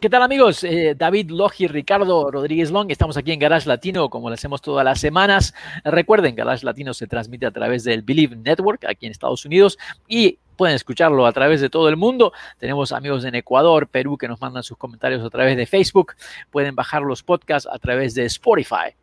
¿Qué 0.00 0.08
tal 0.08 0.22
amigos? 0.22 0.62
Eh, 0.62 0.94
David 0.96 1.30
Logi, 1.30 1.66
Ricardo 1.66 2.30
Rodríguez 2.30 2.70
Long, 2.70 2.88
estamos 2.88 3.16
aquí 3.16 3.32
en 3.32 3.40
Garage 3.40 3.66
Latino 3.66 4.08
como 4.08 4.28
lo 4.28 4.34
hacemos 4.34 4.62
todas 4.62 4.84
las 4.84 5.00
semanas. 5.00 5.54
Recuerden, 5.82 6.36
Garage 6.36 6.64
Latino 6.64 6.94
se 6.94 7.08
transmite 7.08 7.46
a 7.46 7.50
través 7.50 7.82
del 7.82 8.02
Believe 8.02 8.36
Network 8.36 8.84
aquí 8.84 9.06
en 9.06 9.10
Estados 9.10 9.44
Unidos 9.44 9.76
y 10.06 10.38
pueden 10.56 10.76
escucharlo 10.76 11.26
a 11.26 11.32
través 11.32 11.60
de 11.60 11.68
todo 11.68 11.88
el 11.88 11.96
mundo. 11.96 12.32
Tenemos 12.58 12.92
amigos 12.92 13.24
en 13.24 13.34
Ecuador, 13.34 13.88
Perú 13.88 14.16
que 14.16 14.28
nos 14.28 14.40
mandan 14.40 14.62
sus 14.62 14.78
comentarios 14.78 15.24
a 15.24 15.30
través 15.30 15.56
de 15.56 15.66
Facebook. 15.66 16.14
Pueden 16.52 16.76
bajar 16.76 17.02
los 17.02 17.24
podcasts 17.24 17.68
a 17.68 17.78
través 17.80 18.14
de 18.14 18.24
Spotify. 18.26 18.94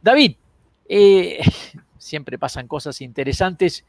David, 0.00 0.36
eh, 0.88 1.40
siempre 2.00 2.38
pasan 2.38 2.66
cosas 2.66 3.00
interesantes. 3.00 3.84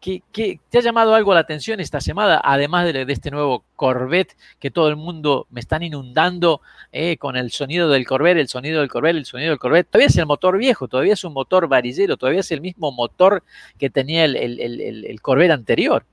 ¿Qué, 0.00 0.22
te 0.68 0.78
ha 0.78 0.80
llamado 0.82 1.14
algo 1.14 1.32
la 1.32 1.40
atención 1.40 1.78
esta 1.78 2.00
semana, 2.00 2.40
además 2.42 2.92
de, 2.92 3.06
este 3.08 3.30
nuevo 3.30 3.64
Corvette 3.76 4.36
que 4.58 4.70
todo 4.70 4.88
el 4.88 4.96
mundo 4.96 5.46
me 5.50 5.60
están 5.60 5.84
inundando 5.84 6.60
eh, 6.90 7.16
con 7.16 7.36
el 7.36 7.52
sonido 7.52 7.88
del 7.88 8.04
Corvette, 8.04 8.38
el 8.38 8.48
sonido 8.48 8.80
del 8.80 8.88
Corvette, 8.88 9.16
el 9.16 9.26
sonido 9.26 9.50
del 9.50 9.60
Corvette? 9.60 9.88
Todavía 9.88 10.08
es 10.08 10.16
el 10.16 10.26
motor 10.26 10.58
viejo, 10.58 10.88
todavía 10.88 11.12
es 11.12 11.22
un 11.24 11.32
motor 11.32 11.68
varillero, 11.68 12.16
todavía 12.16 12.40
es 12.40 12.50
el 12.50 12.60
mismo 12.60 12.90
motor 12.90 13.44
que 13.78 13.90
tenía 13.90 14.24
el, 14.24 15.20
Corvette 15.22 15.52
anterior. 15.52 16.04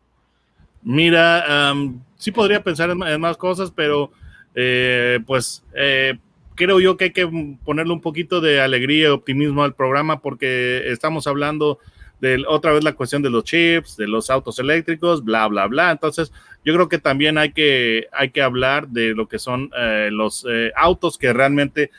Mira, 0.83 1.73
sí 2.15 2.31
podría 2.31 2.63
pensar 2.63 2.91
en, 2.91 3.19
más 3.19 3.37
cosas, 3.37 3.71
pero 3.75 4.11
eh, 4.53 5.19
pues 5.25 5.63
eh, 5.73 6.17
creo 6.59 6.81
yo 6.81 6.97
que 6.97 7.05
hay 7.05 7.11
que 7.11 7.55
ponerle 7.63 7.93
un 7.93 8.01
poquito 8.01 8.41
de 8.41 8.59
alegría 8.59 9.07
y 9.07 9.11
optimismo 9.11 9.63
al 9.63 9.73
programa 9.73 10.21
porque 10.21 10.91
estamos 10.91 11.25
hablando 11.25 11.79
de 12.19 12.43
otra 12.45 12.73
vez 12.73 12.83
la 12.83 12.91
cuestión 12.91 13.21
de 13.21 13.29
los 13.29 13.45
chips, 13.45 13.95
de 13.95 14.07
los 14.07 14.29
autos 14.29 14.59
eléctricos, 14.59 15.23
bla, 15.23 15.47
bla, 15.47 15.67
bla. 15.67 15.89
Entonces, 15.89 16.33
yo 16.65 16.73
creo 16.73 16.89
que 16.89 16.97
también 16.97 17.37
hay 17.37 17.53
que, 17.53 18.07
hay 18.11 18.31
que 18.31 18.41
hablar 18.41 18.89
de 18.89 19.15
lo 19.15 19.29
que 19.29 19.39
son 19.39 19.71
eh, 19.77 20.09
los 20.11 20.45
eh, 20.49 20.73
autos 20.75 21.17
que 21.17 21.31
realmente 21.31 21.91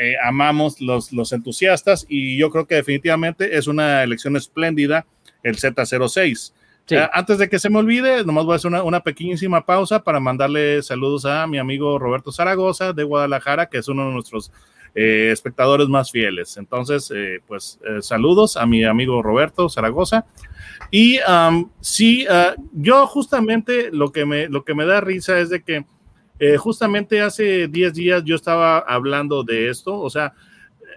eh, 0.00 0.14
amamos 0.24 0.80
los, 0.80 1.12
los 1.12 1.32
entusiastas 1.32 2.04
y 2.08 2.36
yo 2.36 2.50
creo 2.50 2.66
que 2.66 2.74
definitivamente 2.74 3.56
es 3.56 3.68
una 3.68 4.02
elección 4.02 4.36
espléndida 4.36 5.06
el 5.44 5.56
Z06. 5.56 6.52
Antes 7.12 7.38
de 7.38 7.48
que 7.48 7.58
se 7.58 7.70
me 7.70 7.78
olvide, 7.78 8.24
nomás 8.24 8.44
voy 8.44 8.54
a 8.54 8.56
hacer 8.56 8.68
una, 8.68 8.82
una, 8.82 9.00
pequeñísima 9.00 9.64
pausa 9.64 10.02
para 10.02 10.20
mandarle 10.20 10.82
saludos 10.82 11.24
a 11.24 11.46
mi 11.46 11.58
amigo 11.58 11.98
Roberto 11.98 12.32
Zaragoza 12.32 12.92
de 12.92 13.04
Guadalajara, 13.04 13.66
que 13.66 13.78
es 13.78 13.88
uno 13.88 14.06
de 14.06 14.12
nuestros 14.12 14.52
eh, 14.94 15.30
espectadores 15.30 15.88
más 15.88 16.10
fieles. 16.10 16.56
Entonces, 16.56 17.12
eh, 17.14 17.40
pues 17.46 17.78
eh, 17.86 18.02
saludos 18.02 18.56
a 18.56 18.66
mi 18.66 18.82
amigo 18.84 19.22
Roberto 19.22 19.68
Zaragoza. 19.68 20.26
Y 20.90 21.20
sí, 21.80 22.26
ah, 22.28 22.54
yo 22.72 23.06
justamente 23.06 23.90
lo 23.92 24.10
que, 24.10 24.24
me, 24.24 24.48
lo 24.48 24.64
que 24.64 24.74
me 24.74 24.86
da 24.86 25.00
risa 25.00 25.38
es 25.38 25.50
de 25.50 25.62
que 25.62 25.84
justamente 26.58 27.20
hace 27.20 27.68
10 27.68 27.94
días 27.94 28.24
yo 28.24 28.34
estaba 28.34 28.78
hablando 28.78 29.44
de 29.44 29.70
esto, 29.70 30.00
o 30.00 30.08
sea, 30.08 30.34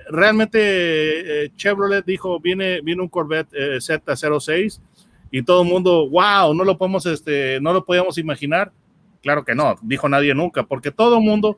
realmente 0.08 1.52
Chevrolet 1.56 2.06
dijo, 2.06 2.39
viene, 2.39 2.81
viene 2.81 3.02
un 3.02 3.08
Corvette 3.08 3.52
Z06 3.52 4.80
y 5.32 5.44
todo 5.44 5.64
el 5.64 5.70
mundo, 5.70 6.10
wow, 6.10 6.54
no 6.54 6.64
lo 6.64 6.78
podemos, 6.78 7.06
este, 7.06 7.60
no 7.62 7.72
lo 7.72 7.86
podíamos 7.86 8.18
imaginar. 8.18 8.72
Claro 9.24 9.46
que 9.46 9.56
no, 9.56 9.78
dijo 9.81 10.09
nadie 10.09 10.36
nunca, 10.36 10.64
porque 10.64 10.92
todo 10.92 11.18
el 11.18 11.24
mundo 11.24 11.58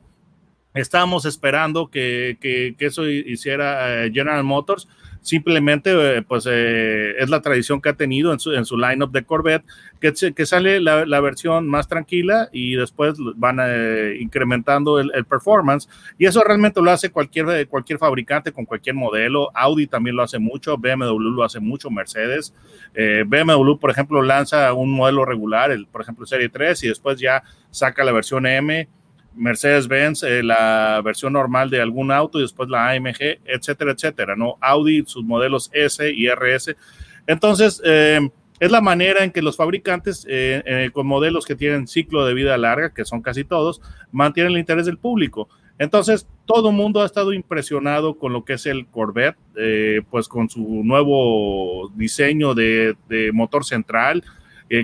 estábamos 0.74 1.24
esperando 1.24 1.88
que, 1.90 2.38
que, 2.40 2.74
eso 2.78 3.08
hiciera 3.08 4.04
eh, 4.04 4.10
General 4.12 4.44
Motors. 4.44 4.88
Simplemente, 5.24 6.18
eh, 6.18 6.20
pues 6.20 6.46
eh, 6.46 7.14
es 7.18 7.30
la 7.30 7.40
tradición 7.40 7.80
que 7.80 7.88
ha 7.88 7.94
tenido 7.94 8.30
en 8.30 8.38
su, 8.38 8.52
en 8.52 8.66
su 8.66 8.76
lineup 8.76 9.10
de 9.10 9.24
Corvette, 9.24 9.64
que, 9.98 10.12
que 10.34 10.44
sale 10.44 10.82
la, 10.82 11.06
la, 11.06 11.20
versión 11.20 11.66
más 11.66 11.88
tranquila 11.88 12.50
y 12.52 12.76
después 12.76 13.14
van 13.36 13.58
incrementando 14.20 15.00
el, 15.00 15.10
el, 15.14 15.24
performance. 15.24 15.88
Y 16.18 16.26
eso 16.26 16.44
realmente 16.44 16.82
lo 16.82 16.90
hace 16.90 17.08
cualquier, 17.08 17.66
cualquier 17.68 17.98
fabricante 17.98 18.52
con 18.52 18.66
cualquier 18.66 18.96
modelo. 18.96 19.50
Audi 19.54 19.86
también 19.86 20.14
lo 20.14 20.22
hace 20.22 20.38
mucho, 20.38 20.76
BMW 20.76 21.18
lo 21.18 21.42
hace 21.42 21.58
mucho, 21.58 21.90
Mercedes. 21.90 22.52
BMW, 22.94 23.76
por 23.78 23.90
ejemplo, 23.90 24.20
lanza 24.20 24.74
un 24.74 24.92
modelo 24.92 25.24
regular, 25.24 25.70
el, 25.70 25.86
por 25.86 26.02
ejemplo, 26.02 26.26
Serie 26.26 26.50
3, 26.50 26.84
y 26.84 26.88
después 26.88 27.18
ya 27.18 27.42
saca 27.70 28.04
la 28.04 28.12
versión 28.12 28.44
M 28.44 28.86
Mercedes-Benz, 29.36 30.22
eh, 30.22 30.42
la 30.42 31.00
versión 31.04 31.32
normal 31.32 31.70
de 31.70 31.80
algún 31.80 32.12
auto 32.12 32.38
y 32.38 32.42
después 32.42 32.68
la 32.68 32.90
AMG, 32.90 33.40
etcétera, 33.44 33.92
etcétera, 33.92 34.36
¿no? 34.36 34.56
Audi, 34.60 35.04
sus 35.06 35.24
modelos 35.24 35.70
S 35.72 36.10
y 36.12 36.28
RS. 36.28 36.76
Entonces, 37.26 37.80
eh, 37.84 38.20
es 38.60 38.70
la 38.70 38.80
manera 38.80 39.24
en 39.24 39.30
que 39.30 39.42
los 39.42 39.56
fabricantes 39.56 40.26
eh, 40.28 40.90
con 40.92 41.06
modelos 41.06 41.44
que 41.44 41.56
tienen 41.56 41.88
ciclo 41.88 42.24
de 42.24 42.34
vida 42.34 42.56
larga, 42.56 42.94
que 42.94 43.04
son 43.04 43.22
casi 43.22 43.44
todos, 43.44 43.80
mantienen 44.12 44.52
el 44.52 44.58
interés 44.58 44.86
del 44.86 44.98
público. 44.98 45.48
Entonces, 45.78 46.28
todo 46.46 46.70
el 46.70 46.76
mundo 46.76 47.02
ha 47.02 47.06
estado 47.06 47.32
impresionado 47.32 48.16
con 48.16 48.32
lo 48.32 48.44
que 48.44 48.52
es 48.52 48.66
el 48.66 48.86
Corvette, 48.86 49.36
pues 50.08 50.28
con 50.28 50.48
su 50.48 50.82
nuevo 50.84 51.90
diseño 51.96 52.54
de, 52.54 52.94
de 53.08 53.32
motor 53.32 53.64
central, 53.64 54.22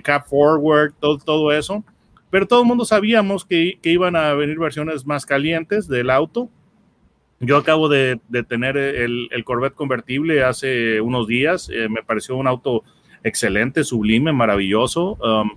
cap 0.02 0.26
forward, 0.26 0.92
todo, 0.98 1.18
todo 1.18 1.52
eso 1.52 1.84
pero 2.30 2.46
todo 2.46 2.62
el 2.62 2.66
mundo 2.66 2.84
sabíamos 2.84 3.44
que, 3.44 3.78
iban 3.82 4.16
a 4.16 4.34
venir 4.34 4.58
versiones 4.58 5.06
más 5.06 5.26
calientes 5.26 5.88
del 5.88 6.10
auto. 6.10 6.48
Yo 7.40 7.56
acabo 7.56 7.88
de, 7.88 8.20
tener 8.48 8.76
el, 8.76 9.28
Corvette 9.44 9.74
convertible 9.74 10.44
hace 10.44 11.00
unos 11.00 11.26
días, 11.26 11.70
eh, 11.72 11.88
me 11.88 12.02
pareció 12.02 12.36
un 12.36 12.46
auto 12.46 12.84
excelente, 13.24 13.84
sublime, 13.84 14.32
maravilloso. 14.32 15.18
Um, 15.20 15.50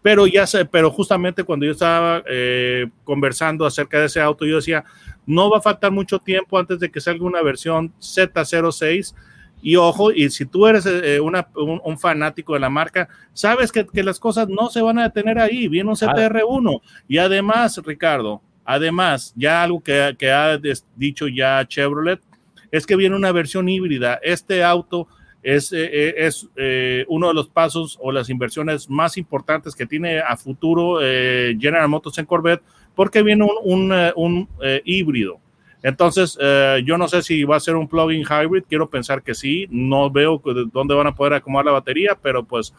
pero 0.00 0.26
ya 0.26 0.46
sé, 0.46 0.64
pero 0.64 0.90
justamente 0.90 1.44
cuando 1.44 1.66
yo 1.66 1.72
estaba 1.72 2.22
eh, 2.28 2.86
conversando 3.04 3.66
acerca 3.66 3.98
de 3.98 4.06
ese 4.06 4.20
auto, 4.20 4.46
yo 4.46 4.56
decía, 4.56 4.84
no 5.26 5.50
va 5.50 5.58
a 5.58 5.62
faltar 5.62 5.90
mucho 5.90 6.18
tiempo 6.18 6.58
antes 6.58 6.78
de 6.78 6.90
que 6.90 7.00
salga 7.00 7.24
una 7.24 7.42
versión 7.42 7.92
Z06 8.00 9.14
y 9.60 9.76
ojo, 9.76 10.12
y 10.12 10.30
si 10.30 10.46
tú 10.46 10.66
eres 10.66 10.86
eh, 10.86 11.16
eh, 11.16 11.20
un, 11.20 11.98
fanático 11.98 12.54
de 12.54 12.60
la 12.60 12.70
marca, 12.70 13.08
sabes 13.32 13.72
que, 13.72 13.86
las 14.02 14.20
cosas 14.20 14.48
no 14.48 14.70
se 14.70 14.80
van 14.80 14.98
a 14.98 15.04
detener 15.04 15.38
ahí. 15.38 15.68
Viene 15.68 15.90
un 15.90 15.96
CTR1. 15.96 16.80
Y 17.08 17.18
además, 17.18 17.80
Ricardo, 17.84 18.40
además, 18.64 19.32
ya 19.36 19.62
algo 19.62 19.80
que, 19.80 20.14
que 20.18 20.30
ha 20.30 20.58
dicho 20.96 21.26
ya 21.26 21.66
Chevrolet, 21.66 22.20
es 22.70 22.86
que 22.86 22.96
viene 22.96 23.16
una 23.16 23.32
versión 23.32 23.68
híbrida. 23.68 24.20
Este 24.22 24.62
auto 24.62 25.08
es, 25.42 25.72
eh, 25.72 26.14
es 26.16 26.48
uno 27.08 27.28
de 27.28 27.34
los 27.34 27.48
pasos 27.48 27.98
o 28.00 28.12
las 28.12 28.30
inversiones 28.30 28.88
más 28.88 29.16
importantes 29.16 29.74
que 29.74 29.86
tiene 29.86 30.20
a 30.20 30.36
futuro 30.36 31.00
General 31.00 31.88
Motors 31.88 32.18
en 32.18 32.26
Corvette, 32.26 32.62
porque 32.94 33.22
viene 33.22 33.44
un, 33.44 33.92
un, 33.92 33.92
un 34.14 34.48
híbrido. 34.84 35.40
Entonces, 35.82 36.36
eh, 36.40 36.82
yo 36.84 36.98
no 36.98 37.06
sé 37.08 37.22
si 37.22 37.44
va 37.44 37.56
a 37.56 37.60
ser 37.60 37.76
un 37.76 37.88
plug-in 37.88 38.24
hybrid, 38.24 38.64
quiero 38.68 38.90
pensar 38.90 39.22
que 39.22 39.34
sí, 39.34 39.68
no 39.70 40.10
veo 40.10 40.42
dónde 40.72 40.94
van 40.94 41.06
a 41.06 41.14
poder 41.14 41.34
acomodar 41.34 41.66
la 41.66 41.72
batería, 41.72 42.18
pero 42.20 42.44
pues 42.44 42.74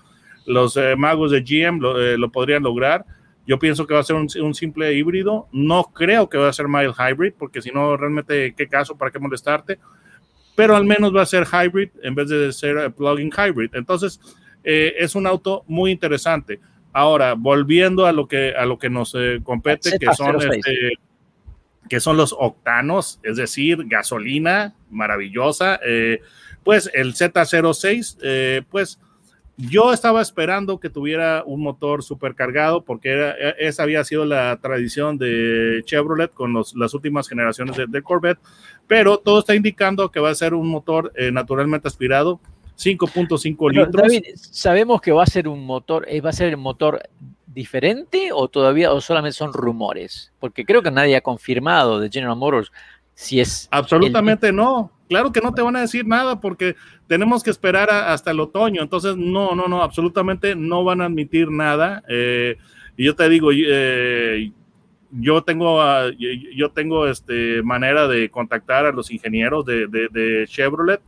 los 0.46 0.76
eh, 0.76 0.96
magos 0.98 1.32
de 1.32 1.42
GM 1.42 1.80
eh, 1.98 2.18
lo, 2.18 2.30
podrían 2.30 2.64
lograr. 2.64 3.06
Yo 3.48 3.58
pienso 3.58 3.88
que 3.88 3.94
va 3.94 4.02
a 4.02 4.04
ser 4.04 4.16
un, 4.16 4.54
simple 4.54 4.94
híbrido, 4.94 5.48
no 5.52 5.86
creo 5.86 6.30
que 6.30 6.38
va 6.38 6.50
a 6.50 6.54
ser 6.54 6.68
mild 6.68 6.94
hybrid, 6.94 7.34
porque 7.38 7.62
si 7.62 7.72
no, 7.72 7.96
realmente, 7.98 8.54
¿qué 8.56 8.68
caso? 8.68 8.96
¿Para 8.96 9.12
qué 9.12 9.18
molestarte? 9.18 9.80
Pero 10.56 10.76
al 10.76 10.86
menos 10.86 11.16
va 11.16 11.22
a 11.22 11.26
ser 11.26 11.48
hybrid 11.48 11.90
en 12.04 12.14
vez 12.14 12.30
de 12.30 12.52
ser 12.52 12.92
plug-in 12.92 13.32
hybrid. 13.32 13.74
Entonces, 13.74 14.20
es 14.62 15.16
un 15.16 15.26
auto 15.26 15.64
muy 15.68 15.90
interesante. 15.90 16.60
Ahora, 16.94 17.34
volviendo 17.34 18.06
a 18.06 18.12
lo 18.12 18.28
que, 18.28 18.54
a 18.54 18.66
lo 18.66 18.78
que 18.78 18.90
nos 18.90 19.16
compete, 19.44 19.98
que 19.98 20.14
son 20.14 20.36
este, 20.36 21.00
que 21.90 22.00
son 22.00 22.16
los 22.16 22.36
octanos, 22.38 23.20
es 23.24 23.38
decir, 23.38 23.86
gasolina 23.88 24.76
maravillosa. 24.90 25.80
Eh, 25.86 26.22
pues 26.64 26.90
el 26.94 27.16
Z06, 27.16 28.18
eh, 28.22 28.62
pues 28.70 29.00
yo 29.58 29.92
estaba 29.92 30.22
esperando 30.22 30.80
que 30.80 30.90
tuviera 30.90 31.44
un 31.46 31.62
motor 31.62 32.04
supercargado 32.04 32.82
porque 32.86 33.12
e, 33.12 33.56
esa 33.68 33.84
había 33.84 34.04
sido 34.04 34.24
la 34.24 34.58
tradición 34.62 35.18
de 35.18 35.82
Chevrolet 35.84 36.32
con 36.32 36.54
las 36.54 36.94
últimas 36.94 37.28
generaciones 37.28 37.76
de, 37.76 38.02
Corvette, 38.02 38.40
pero 38.88 39.18
todo 39.18 39.40
está 39.40 39.56
indicando 39.56 40.12
que 40.12 40.20
va 40.20 40.30
a 40.30 40.36
ser 40.36 40.54
un 40.54 40.70
motor 40.70 41.12
eh, 41.16 41.32
naturalmente 41.32 41.88
aspirado, 41.88 42.40
5.5 42.78 43.72
litros. 43.72 43.92
David, 43.92 44.24
sabemos 44.36 45.02
que 45.02 45.12
va 45.12 45.24
a 45.24 45.28
ser 45.28 45.50
un 45.50 45.66
motor, 45.66 46.08
va 46.24 46.30
a 46.30 46.34
ser 46.34 46.48
el 46.50 46.58
motor 46.58 47.02
diferente 47.60 48.32
o 48.32 48.48
todavía 48.48 48.94
o 48.94 49.02
solamente 49.02 49.38
son 49.38 49.52
rumores? 49.52 50.32
Porque 50.40 50.64
creo 50.64 50.82
que 50.82 50.92
nadie 50.92 51.18
ha 51.18 51.22
confirmado 51.22 52.00
de 52.00 52.10
General 52.10 52.38
Motors 52.38 52.72
si 53.14 53.42
es... 53.42 53.68
Absolutamente 53.70 54.54
no. 54.54 54.94
Claro 55.10 55.34
que 55.34 55.42
no 55.42 55.54
te 55.54 55.62
van 55.62 55.76
a 55.76 55.82
decir 55.82 56.08
nada 56.08 56.40
porque 56.40 56.78
tenemos 57.08 57.44
que 57.44 57.50
esperar 57.50 57.90
hasta 57.90 58.32
el 58.32 58.40
otoño. 58.40 58.82
Entonces, 58.82 59.18
no, 59.18 59.56
no, 59.56 59.68
no, 59.68 59.84
absolutamente 59.84 60.56
no 60.56 60.86
van 60.86 61.02
a 61.02 61.06
admitir 61.06 61.52
nada. 61.52 62.02
Eh, 62.08 62.56
y 62.96 63.04
yo 63.04 63.16
te 63.16 63.28
digo, 63.28 63.50
eh, 63.52 64.52
yo 65.12 65.44
tengo, 65.44 65.80
uh, 65.80 66.12
yo 66.56 66.72
tengo 66.72 67.08
este, 67.08 67.62
manera 67.62 68.08
de 68.08 68.30
contactar 68.30 68.86
a 68.86 68.92
los 68.92 69.12
ingenieros 69.12 69.66
de, 69.66 69.88
de, 69.88 70.46
Chevrolet, 70.48 71.02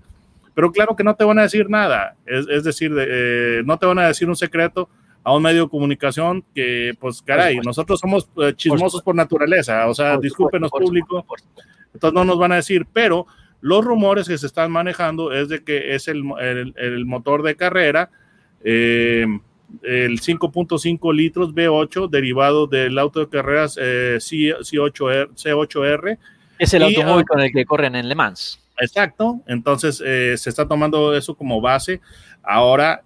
pero 0.54 0.72
claro 0.72 0.96
que 0.96 1.04
no 1.04 1.16
te 1.16 1.24
van 1.24 1.40
a 1.40 1.44
decir 1.44 1.70
nada. 1.70 2.16
Es, 2.26 2.46
es 2.50 2.64
decir, 2.66 2.92
eh, 2.98 3.62
no 3.66 3.78
te 3.78 3.86
van 3.86 4.00
a 4.00 4.08
decir 4.08 4.28
un 4.28 4.36
secreto 4.36 4.90
a 5.24 5.36
un 5.36 5.44
medio 5.44 5.64
de 5.64 5.70
comunicación 5.70 6.44
que, 6.56 6.94
pues, 7.00 7.22
caray, 7.22 7.58
nosotros 7.58 8.00
somos 8.00 8.30
eh, 8.38 8.54
chismosos 8.56 9.02
por 9.02 9.16
naturaleza. 9.16 9.88
O 9.88 9.94
sea, 9.94 10.18
discúlpenos, 10.18 10.72
público. 10.72 11.26
Entonces 11.94 12.14
no 12.14 12.24
nos 12.24 12.40
van 12.40 12.54
a 12.54 12.56
decir, 12.56 12.88
pero 12.92 13.28
los 13.60 13.84
rumores 13.84 14.28
que 14.28 14.38
se 14.38 14.48
están 14.48 14.72
manejando 14.72 15.32
es 15.32 15.50
de 15.50 15.64
que 15.64 15.94
es 15.94 16.08
el, 16.08 16.24
el, 16.40 16.74
el 16.78 17.06
motor 17.06 17.44
de 17.44 17.56
carrera. 17.56 18.10
Eh, 18.64 19.26
el 19.84 20.20
5.5 20.20 21.14
litros 21.14 21.54
V8 21.54 22.10
derivado 22.10 22.68
del 22.68 22.98
auto 23.00 23.20
de 23.22 23.30
carreras 23.30 23.78
eh, 23.80 24.18
C8R, 24.20 25.30
C8R. 25.34 26.18
Es 26.60 26.74
el 26.74 26.84
automóvil 26.84 27.24
ah, 27.26 27.28
con 27.28 27.40
el 27.40 27.52
que 27.52 27.66
corren 27.66 27.96
en 27.96 28.08
Le 28.08 28.16
Mans. 28.16 28.60
Exacto, 28.80 29.42
entonces 29.48 30.02
eh, 30.06 30.36
se 30.38 30.50
está 30.50 30.68
tomando 30.68 31.16
eso 31.16 31.36
como 31.36 31.62
base. 31.62 32.02
Ahora, 32.44 33.04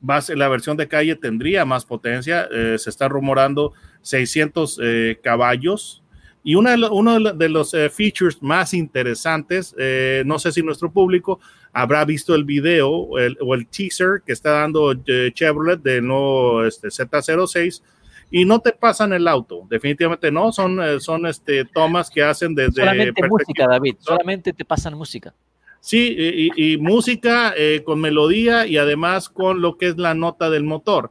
base, 0.00 0.36
la 0.36 0.48
versión 0.48 0.76
de 0.76 0.88
calle 0.88 1.16
tendría 1.16 1.64
más 1.64 1.84
potencia, 1.84 2.48
eh, 2.52 2.76
se 2.78 2.90
está 2.90 3.08
rumorando 3.08 3.72
600 4.02 4.80
caballos. 5.22 6.02
Y 6.42 6.54
uno 6.54 6.70
de, 6.70 6.88
uno 6.88 7.34
de 7.34 7.48
los 7.50 7.76
features 7.92 8.42
más 8.42 8.72
interesantes, 8.72 9.76
no 10.24 10.38
sé 10.38 10.52
si 10.52 10.62
nuestro 10.62 10.90
público 10.90 11.38
habrá 11.72 12.04
visto 12.04 12.34
el 12.34 12.44
video 12.44 12.90
o 12.90 13.18
el 13.18 13.66
teaser 13.68 14.22
que 14.24 14.32
está 14.32 14.52
dando 14.52 14.92
eh, 14.92 15.30
Chevrolet 15.32 15.80
del 15.80 16.06
nuevo 16.06 16.64
este, 16.64 16.88
Z06 16.88 17.82
y 18.30 18.44
no 18.44 18.60
te 18.60 18.72
pasan 18.72 19.12
el 19.12 19.26
auto, 19.26 19.66
definitivamente 19.68 20.30
no, 20.30 20.52
son, 20.52 20.80
eh, 20.82 21.00
son 21.00 21.26
este, 21.26 21.64
tomas 21.64 22.08
que 22.10 22.22
hacen 22.22 22.54
desde... 22.54 22.82
Solamente 22.82 23.28
música, 23.28 23.66
David, 23.66 23.96
solamente 23.98 24.52
te 24.52 24.64
pasan 24.64 24.94
música. 24.94 25.34
Sí, 25.80 26.50
y, 26.56 26.76
música 26.78 27.54
eh, 27.56 27.82
con 27.84 28.00
melodía 28.00 28.66
y 28.66 28.76
además 28.76 29.28
con 29.28 29.62
lo 29.62 29.78
que 29.78 29.88
es 29.88 29.96
la 29.96 30.14
nota 30.14 30.50
del 30.50 30.64
motor. 30.64 31.10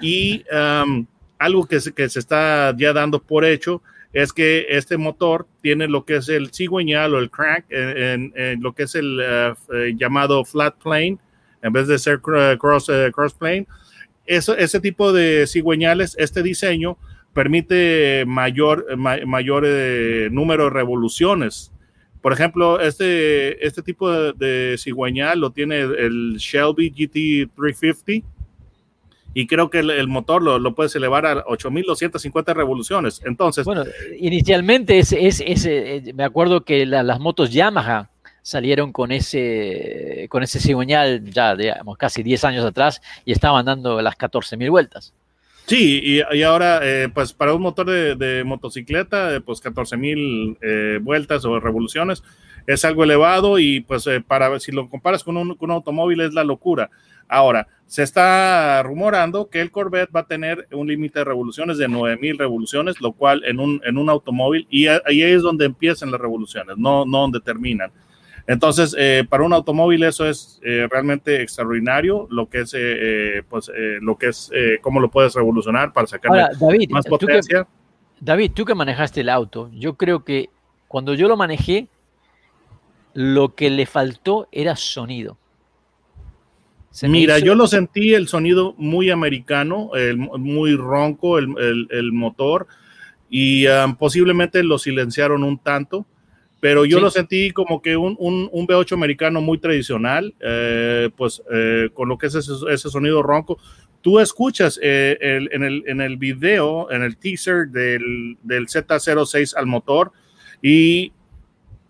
Y 0.00 0.44
algo 1.38 1.66
que 1.66 1.78
que 1.94 2.08
se 2.08 2.18
está 2.20 2.74
ya 2.76 2.92
dando 2.92 3.20
por 3.20 3.44
hecho 3.44 3.82
es 4.14 4.32
que 4.32 4.66
este 4.70 4.96
motor 4.96 5.46
tiene 5.60 5.88
lo 5.88 6.04
que 6.04 6.16
es 6.16 6.28
el 6.28 6.52
cigüeñal 6.52 7.14
o 7.14 7.18
el 7.18 7.30
crank 7.30 7.64
en, 7.68 8.32
lo 8.62 8.72
que 8.72 8.84
es 8.84 8.94
el 8.94 9.20
eh, 9.20 9.54
eh, 9.74 9.94
llamado 9.96 10.44
flat 10.44 10.76
plane 10.80 11.18
en 11.62 11.72
vez 11.72 11.88
de 11.88 11.98
ser 11.98 12.20
cross, 12.20 12.88
eh, 12.88 13.10
cross 13.12 13.34
plane. 13.34 13.66
Eso, 14.24 14.56
ese 14.56 14.80
tipo 14.80 15.12
de 15.12 15.46
cigüeñales, 15.46 16.14
este 16.18 16.42
diseño 16.42 16.96
permite 17.32 18.24
mayor, 18.26 18.96
mayor 18.96 19.66
número 20.30 20.64
de 20.64 20.70
revoluciones. 20.70 21.72
Por 22.24 22.32
ejemplo, 22.32 22.80
este, 22.80 23.66
este 23.66 23.82
tipo 23.82 24.10
de, 24.10 24.32
de 24.32 24.78
cigüeñal 24.78 25.38
lo 25.40 25.50
tiene 25.50 25.80
el 25.80 26.36
Shelby 26.38 26.90
GT350 26.90 28.24
y 29.34 29.46
creo 29.46 29.68
que 29.68 29.80
el, 29.80 30.08
motor 30.08 30.42
lo, 30.42 30.58
lo, 30.58 30.74
puedes 30.74 30.96
elevar 30.96 31.26
a 31.26 31.44
8250 31.46 32.54
revoluciones. 32.54 33.20
Entonces, 33.26 33.66
bueno, 33.66 33.84
inicialmente 34.18 34.98
es, 34.98 35.12
es, 35.12 35.42
eh, 35.66 36.14
me 36.14 36.24
acuerdo 36.24 36.64
que 36.64 36.86
las 36.86 37.20
motos 37.20 37.52
Yamaha 37.52 38.08
salieron 38.40 38.90
con 38.90 39.12
ese 39.12 40.26
con 40.30 40.42
ese 40.42 40.60
cigüeñal 40.60 41.30
ya 41.30 41.54
digamos 41.54 41.98
casi 41.98 42.22
10 42.22 42.44
años 42.44 42.64
atrás 42.64 43.02
y 43.26 43.32
estaban 43.32 43.66
dando 43.66 44.00
las 44.00 44.16
14.000 44.16 44.70
vueltas. 44.70 45.12
Sí, 45.66 46.00
y, 46.02 46.36
y 46.36 46.42
ahora, 46.42 46.80
eh, 46.82 47.08
pues 47.12 47.32
para 47.32 47.54
un 47.54 47.62
motor 47.62 47.86
de, 47.88 48.44
motocicleta, 48.44 49.40
pues 49.44 49.60
14 49.60 49.96
mil 49.96 50.58
eh, 50.60 50.98
vueltas 51.00 51.44
o 51.44 51.58
revoluciones 51.58 52.22
es 52.66 52.84
algo 52.84 53.04
elevado 53.04 53.58
y 53.58 53.80
pues 53.80 54.08
para 54.26 54.58
si 54.58 54.72
lo 54.72 54.88
comparas 54.88 55.22
con 55.22 55.36
un, 55.36 55.54
con 55.54 55.70
un 55.70 55.76
automóvil 55.76 56.20
es 56.20 56.34
la 56.34 56.44
locura. 56.44 56.90
Ahora, 57.28 57.68
se 57.86 58.02
está 58.02 58.82
rumorando 58.82 59.48
que 59.48 59.60
el 59.60 59.70
Corvette 59.70 60.14
va 60.14 60.20
a 60.20 60.26
tener 60.26 60.68
un 60.72 60.86
límite 60.86 61.20
de 61.20 61.24
revoluciones 61.24 61.78
de 61.78 61.88
9000 61.88 62.38
revoluciones, 62.38 63.00
lo 63.00 63.12
cual 63.12 63.42
en 63.44 63.60
un, 63.60 63.80
en 63.84 63.98
un 63.98 64.10
automóvil, 64.10 64.66
y 64.70 64.86
ahí 64.86 65.22
es 65.22 65.42
donde 65.42 65.64
empiezan 65.64 66.10
las 66.10 66.20
revoluciones, 66.20 66.76
no, 66.76 67.04
no 67.06 67.20
donde 67.20 67.40
terminan. 67.40 67.90
Entonces, 68.46 68.94
eh, 68.98 69.24
para 69.28 69.44
un 69.44 69.54
automóvil 69.54 70.02
eso 70.02 70.28
es 70.28 70.60
eh, 70.62 70.86
realmente 70.90 71.40
extraordinario, 71.40 72.26
lo 72.30 72.48
que 72.48 72.60
es, 72.60 72.74
eh, 72.76 73.42
pues, 73.48 73.70
lo 74.00 74.18
que 74.18 74.28
es, 74.28 74.50
cómo 74.82 75.00
lo 75.00 75.10
puedes 75.10 75.34
revolucionar 75.34 75.92
para 75.92 76.06
sacar 76.06 76.30
más 76.90 77.06
potencia. 77.06 77.66
David, 78.20 78.52
tú 78.54 78.64
que 78.64 78.74
manejaste 78.74 79.22
el 79.22 79.28
auto, 79.28 79.70
yo 79.72 79.94
creo 79.94 80.24
que 80.24 80.50
cuando 80.88 81.14
yo 81.14 81.26
lo 81.26 81.36
manejé, 81.36 81.88
lo 83.14 83.54
que 83.54 83.70
le 83.70 83.86
faltó 83.86 84.48
era 84.52 84.76
sonido. 84.76 85.38
Mira, 87.02 87.40
yo 87.40 87.56
lo 87.56 87.66
sentí 87.66 88.14
el 88.14 88.28
sonido 88.28 88.74
muy 88.76 89.10
americano, 89.10 89.90
muy 90.38 90.76
ronco 90.76 91.38
el, 91.38 92.12
motor 92.12 92.68
y 93.28 93.66
um, 93.66 93.96
posiblemente 93.96 94.62
lo 94.62 94.78
silenciaron 94.78 95.42
un 95.42 95.58
tanto, 95.58 96.06
pero 96.64 96.86
yo 96.86 96.98
lo 96.98 97.10
sentí 97.10 97.50
como 97.50 97.82
que 97.82 97.94
un, 97.94 98.16
un, 98.18 98.48
V8 98.50 98.92
americano 98.92 99.42
muy 99.42 99.58
tradicional, 99.58 100.34
eh, 100.40 101.10
pues 101.14 101.42
eh, 101.52 101.90
con 101.92 102.08
lo 102.08 102.16
que 102.16 102.28
es 102.28 102.36
ese, 102.36 102.88
sonido 102.88 103.22
ronco. 103.22 103.58
Tú 104.00 104.18
escuchas 104.18 104.80
eh, 104.82 105.18
en, 105.20 105.62
el, 105.62 105.84
en 105.86 106.00
el 106.00 106.16
video, 106.16 106.90
en 106.90 107.02
el 107.02 107.18
teaser 107.18 107.68
del, 107.68 108.38
del 108.42 108.66
Z06 108.66 109.54
al 109.54 109.66
motor 109.66 110.12
y 110.62 111.12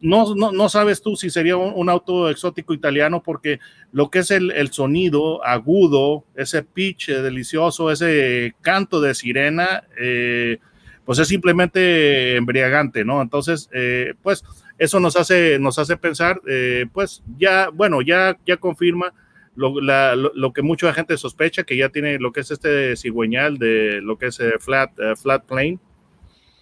no, 0.01 0.35
no, 0.35 0.69
sabes 0.69 1.01
tú 1.01 1.15
si 1.15 1.31
sería 1.31 1.57
un, 1.57 1.89
auto 1.89 2.29
exótico 2.29 2.75
italiano 2.75 3.23
porque 3.23 3.61
lo 3.93 4.11
que 4.11 4.19
es 4.19 4.33
el, 4.33 4.73
sonido 4.73 5.45
agudo, 5.47 6.25
ese 6.35 6.65
pitch 6.65 7.11
delicioso, 7.11 7.93
ese 7.93 8.57
canto 8.61 9.01
de 9.01 9.15
sirena, 9.15 9.85
eh, 9.97 10.59
pues 11.05 11.19
es 11.19 11.29
simplemente 11.29 12.37
embriagante, 12.37 13.05
¿no? 13.05 13.21
Entonces, 13.23 13.69
eh, 13.73 14.15
pues 14.23 14.43
eso 14.79 15.01
nos 15.01 15.17
hace, 15.17 15.59
nos 15.59 15.79
hace 15.79 15.97
pensar, 15.97 16.41
eh, 16.49 16.87
pues 16.93 17.23
ya, 17.39 17.71
bueno, 17.73 18.03
ya, 18.03 18.37
ya 18.47 18.57
confirma 18.57 19.13
lo, 19.55 20.53
que 20.53 20.63
mucha 20.63 20.93
gente 20.93 21.17
sospecha, 21.17 21.63
que 21.63 21.77
ya 21.77 21.89
tiene 21.89 22.19
lo 22.19 22.33
que 22.33 22.41
es 22.41 22.51
este 22.51 22.97
cigüeñal 22.97 23.59
de 23.59 24.01
lo 24.03 24.19
que 24.19 24.27
es 24.27 24.41
flat, 24.61 24.91
flat 25.17 25.45
plane 25.45 25.79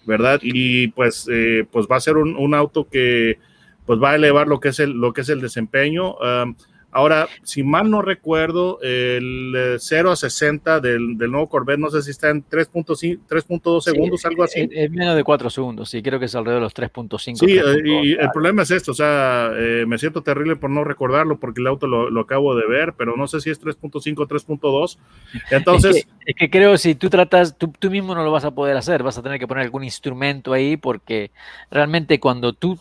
¿verdad? 0.04 0.40
Y 0.42 0.88
pues, 0.88 1.28
eh, 1.30 1.66
pues 1.70 1.86
va 1.90 1.96
a 1.96 2.00
ser 2.00 2.16
un, 2.16 2.54
auto 2.54 2.88
que 2.88 3.38
pues 3.86 4.00
va 4.00 4.12
a 4.12 4.16
elevar 4.16 4.46
lo 4.46 4.60
que 4.60 4.68
es 4.68 4.80
el, 4.80 4.92
lo 4.92 5.12
que 5.12 5.22
es 5.22 5.28
el 5.28 5.40
desempeño. 5.40 6.16
Ahora, 6.94 7.26
si 7.42 7.62
mal 7.62 7.90
no 7.90 8.02
recuerdo, 8.02 8.78
el 8.82 9.78
0 9.78 10.10
eh, 10.10 10.12
a 10.12 10.16
60 10.16 10.80
del, 10.80 11.16
nuevo 11.16 11.48
Corvette, 11.48 11.80
no 11.80 11.90
sé 11.90 12.02
si 12.02 12.10
está 12.10 12.28
en 12.28 12.46
3.2 12.46 13.80
segundos, 13.80 14.24
algo 14.26 14.44
así. 14.44 14.68
Es, 14.70 14.90
menos 14.90 15.16
de 15.16 15.24
4 15.24 15.48
segundos, 15.48 15.88
sí, 15.88 16.02
creo 16.02 16.20
que 16.20 16.26
es 16.26 16.34
alrededor 16.34 16.60
de 16.60 16.64
los 16.64 16.74
3.5. 16.74 17.36
Sí, 17.38 17.56
eh, 17.56 18.04
y 18.04 18.12
el 18.12 18.30
problema 18.30 18.62
es 18.62 18.70
esto, 18.72 18.90
o 18.90 18.94
sea, 18.94 19.52
eh, 19.56 19.86
me 19.86 19.96
siento 19.96 20.22
terrible 20.22 20.56
por 20.56 20.68
no 20.68 20.84
recordarlo 20.84 21.40
porque 21.40 21.62
el 21.62 21.66
auto 21.66 21.86
lo, 21.86 22.20
acabo 22.20 22.54
de 22.54 22.66
ver, 22.66 22.92
pero 22.92 23.16
no 23.16 23.26
sé 23.26 23.40
si 23.40 23.48
es 23.48 23.58
3.5 23.58 24.18
o 24.18 24.28
3.2. 24.28 24.98
Entonces... 25.50 26.06
Es 26.26 26.36
que, 26.36 26.50
creo 26.50 26.76
si 26.76 26.94
tú 26.94 27.08
tratas, 27.08 27.56
tú, 27.56 27.72
tú 27.78 27.90
mismo 27.90 28.14
no 28.14 28.22
lo 28.22 28.30
vas 28.30 28.44
a 28.44 28.50
poder 28.50 28.76
hacer, 28.76 29.02
vas 29.02 29.16
a 29.16 29.22
tener 29.22 29.38
que 29.38 29.48
poner 29.48 29.64
algún 29.64 29.82
instrumento 29.82 30.52
ahí 30.52 30.76
porque 30.76 31.30
realmente 31.70 32.20
cuando 32.20 32.52
tú 32.52 32.78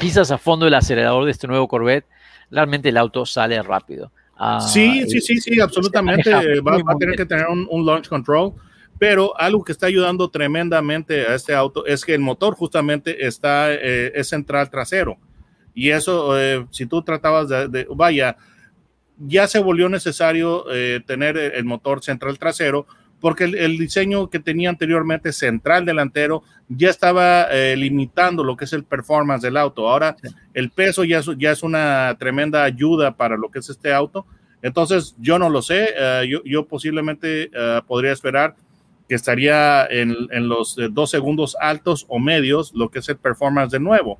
pisas 0.00 0.30
a 0.30 0.38
fondo 0.38 0.66
el 0.66 0.74
acelerador 0.74 1.24
de 1.24 1.30
este 1.30 1.46
nuevo 1.46 1.68
Corvette, 1.68 2.06
realmente 2.52 2.90
el 2.90 2.96
auto 2.96 3.26
sale 3.26 3.60
rápido. 3.62 4.12
Ah, 4.36 4.60
sí, 4.60 5.04
sí, 5.08 5.20
sí, 5.20 5.40
sí, 5.40 5.60
absolutamente. 5.60 6.30
Va, 6.60 6.76
a 6.76 6.96
tener 6.98 7.16
que 7.16 7.26
tener 7.26 7.46
un, 7.46 7.86
launch 7.86 8.08
control, 8.08 8.52
pero 8.98 9.38
algo 9.38 9.64
que 9.64 9.72
está 9.72 9.86
ayudando 9.86 10.28
tremendamente 10.28 11.26
a 11.26 11.34
este 11.34 11.54
auto 11.54 11.86
es 11.86 12.04
que 12.04 12.14
el 12.14 12.20
motor 12.20 12.54
justamente 12.54 13.26
está, 13.26 13.72
eh, 13.72 14.12
es 14.14 14.28
central 14.28 14.70
trasero. 14.70 15.16
Y 15.74 15.90
eso, 15.90 16.38
eh, 16.38 16.66
si 16.70 16.86
tú 16.86 17.02
tratabas 17.02 17.48
de, 17.48 17.86
vaya, 17.94 18.36
ya 19.18 19.46
se 19.46 19.58
volvió 19.58 19.88
necesario 19.88 20.64
eh, 20.70 21.00
tener 21.06 21.36
el 21.36 21.64
motor 21.64 22.02
central 22.02 22.38
trasero 22.38 22.86
porque 23.22 23.44
el, 23.44 23.78
diseño 23.78 24.28
que 24.28 24.38
tenía 24.38 24.68
anteriormente 24.68 25.32
central 25.32 25.86
delantero 25.86 26.42
ya 26.68 26.90
estaba 26.90 27.44
eh, 27.44 27.74
limitando 27.76 28.44
lo 28.44 28.54
que 28.54 28.66
es 28.66 28.74
el 28.74 28.84
performance 28.84 29.42
del 29.42 29.56
auto. 29.56 29.88
Ahora 29.88 30.16
el 30.52 30.70
peso 30.70 31.04
ya 31.04 31.20
es, 31.20 31.30
ya 31.38 31.52
es 31.52 31.62
una 31.62 32.14
tremenda 32.18 32.62
ayuda 32.62 33.16
para 33.16 33.38
lo 33.38 33.50
que 33.50 33.60
es 33.60 33.70
este 33.70 33.94
auto. 33.94 34.26
Entonces 34.60 35.16
yo 35.18 35.38
no 35.38 35.48
lo 35.48 35.62
sé, 35.62 35.88
eh, 35.96 36.28
yo, 36.44 36.66
posiblemente 36.66 37.50
eh, 37.54 37.80
podría 37.86 38.12
esperar 38.12 38.54
que 39.08 39.14
estaría 39.14 39.86
en, 39.86 40.14
en 40.30 40.48
los 40.48 40.76
eh, 40.78 40.88
dos 40.90 41.10
segundos 41.10 41.56
altos 41.60 42.04
o 42.08 42.18
medios, 42.18 42.72
lo 42.74 42.90
que 42.90 42.98
es 42.98 43.08
el 43.08 43.16
performance 43.16 43.72
de 43.72 43.80
nuevo. 43.80 44.18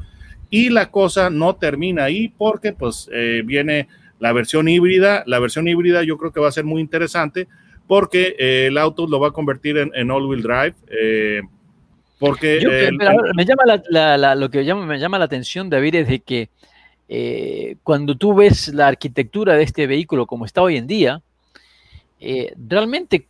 Y 0.51 0.69
la 0.69 0.91
cosa 0.91 1.31
no 1.31 1.57
termina 1.57 2.05
ahí 2.05 2.29
porque 2.29 2.73
pues 2.73 3.09
eh, 3.13 3.43
viene 3.45 3.89
la 4.19 4.33
versión 4.33 4.69
híbrida. 4.69 5.25
La 5.27 5.39
versión 5.39 5.67
híbrida 5.67 6.03
yo 6.03 6.19
creo 6.19 6.31
que 6.31 6.41
va 6.41 6.49
a 6.49 6.53
ser 6.53 6.65
muy 6.65 6.81
interesante 6.81 7.49
porque 7.87 8.35
eh, 8.39 8.67
el 8.69 8.79
auto 8.79 9.07
lo 9.07 9.21
va 9.21 9.29
a 9.29 9.33
convertir 9.33 9.77
en, 9.79 9.91
en 9.95 10.11
all-wheel 10.11 10.43
drive. 10.43 10.75
Eh, 10.89 11.41
porque 12.19 12.61
Yo 12.63 12.71
el- 12.71 12.97
pero 12.97 13.13
me 13.35 13.45
llama 13.45 13.65
la, 13.67 13.83
la- 13.89 14.17
la- 14.19 14.35
lo 14.35 14.49
que 14.51 14.65
llama, 14.65 14.87
me 14.87 14.99
llama 14.99 15.19
la 15.19 15.25
atención, 15.25 15.69
David, 15.69 15.95
es 15.97 16.09
de 16.09 16.21
que 16.21 16.49
eh, 17.09 17.77
cuando 17.83 18.17
tú 18.17 18.33
ves 18.35 18.69
la 18.73 18.87
arquitectura 18.89 19.55
de 19.55 19.65
este 19.65 19.87
vehículo 19.87 20.27
como 20.27 20.45
está 20.47 20.63
hoy 20.63 20.77
en 20.77 20.87
día, 20.87 21.21
eh, 22.21 22.55
realmente, 22.69 23.27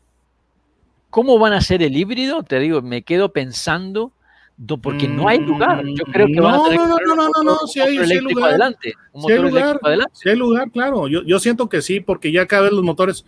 ¿cómo 1.11 1.39
van 1.39 1.53
a 1.55 1.61
ser 1.61 1.83
el 1.83 1.97
híbrido? 1.97 2.43
Te 2.43 2.59
digo, 2.61 2.83
me 2.83 3.03
quedo 3.03 3.33
pensando, 3.33 4.13
do- 4.57 4.77
porque 4.79 5.09
no 5.09 5.27
hay 5.29 5.39
lugar. 5.41 5.83
Yo 5.85 6.05
creo 6.05 6.27
que 6.27 6.41
van 6.41 6.55
a 6.55 6.57
No, 6.59 6.65
tener 6.65 6.79
no, 6.81 6.89
no, 6.99 7.15
no, 7.17 7.29
no, 7.35 7.43
no, 7.43 7.59
un 7.63 7.69
sí 7.69 7.81
hay- 7.81 7.97
sí 8.07 8.13
hay 8.13 8.21
lugar. 8.21 8.51
adelante. 8.51 8.93
Un 9.13 9.23
Sí 9.23 9.33
hay 9.33 9.39
lugar, 9.39 9.81
adelante. 9.83 10.13
sí 10.15 10.29
hay 10.29 10.37
lugar, 10.37 10.71
claro. 10.71 11.09
Yo, 11.09 11.23
yo 11.25 11.39
siento 11.41 11.69
que 11.69 11.81
sí, 11.83 12.01
porque 12.01 12.31
ya 12.31 12.47
cada 12.47 12.65
vez 12.65 12.73
los 12.73 12.85
motores, 12.85 13.25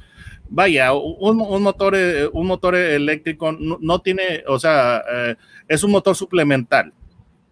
vaya, 0.54 0.92
un, 0.94 1.40
un 1.40 1.62
motor, 1.62 1.94
eh, 1.96 2.28
un 2.32 2.46
motor 2.46 2.76
eléctrico 2.76 3.52
no, 3.52 3.76
no 3.80 3.98
tiene, 4.00 4.44
o 4.46 4.58
sea, 4.58 5.02
eh, 5.12 5.34
es 5.68 5.82
un 5.82 5.90
motor 5.90 6.14
suplemental. 6.14 6.92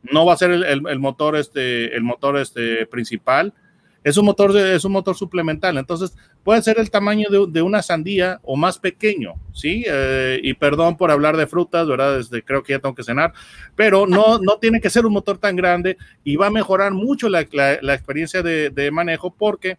No 0.02 0.24
va 0.26 0.32
a 0.34 0.36
ser 0.36 0.50
el, 0.52 0.98
motor, 0.98 1.36
este, 1.36 1.94
el 1.94 2.02
motor 2.02 2.36
este, 2.38 2.86
principal. 2.86 3.52
Es 4.04 4.16
un 4.16 4.24
motor, 4.24 4.56
es 4.56 4.84
un 4.84 4.90
motor 4.90 5.14
suplemental. 5.16 5.78
Entonces, 5.78 6.16
puede 6.42 6.60
ser 6.60 6.80
el 6.80 6.90
tamaño 6.90 7.28
de, 7.30 7.46
de 7.48 7.62
una 7.62 7.82
sandía 7.82 8.40
o 8.42 8.56
más 8.56 8.78
pequeño, 8.80 9.34
¿sí? 9.52 9.84
Eh, 9.86 10.40
y 10.42 10.54
perdón 10.54 10.96
por 10.96 11.12
hablar 11.12 11.36
de 11.36 11.46
frutas, 11.46 11.86
¿verdad? 11.86 12.18
Este, 12.18 12.42
creo 12.42 12.64
que 12.64 12.72
ya 12.72 12.80
tengo 12.80 12.96
que 12.96 13.04
cenar, 13.04 13.32
pero 13.76 14.08
no, 14.08 14.38
no 14.40 14.56
tiene 14.60 14.80
que 14.80 14.90
ser 14.90 15.06
un 15.06 15.12
motor 15.12 15.38
tan 15.38 15.54
grande 15.54 15.96
y 16.24 16.34
va 16.34 16.48
a 16.48 16.50
mejorar 16.50 16.90
mucho 16.92 17.28
la, 17.28 17.46
la- 17.52 17.78
la 17.80 17.94
experiencia 17.94 18.42
de, 18.42 18.70
de 18.70 18.90
manejo 18.90 19.32
porque 19.32 19.78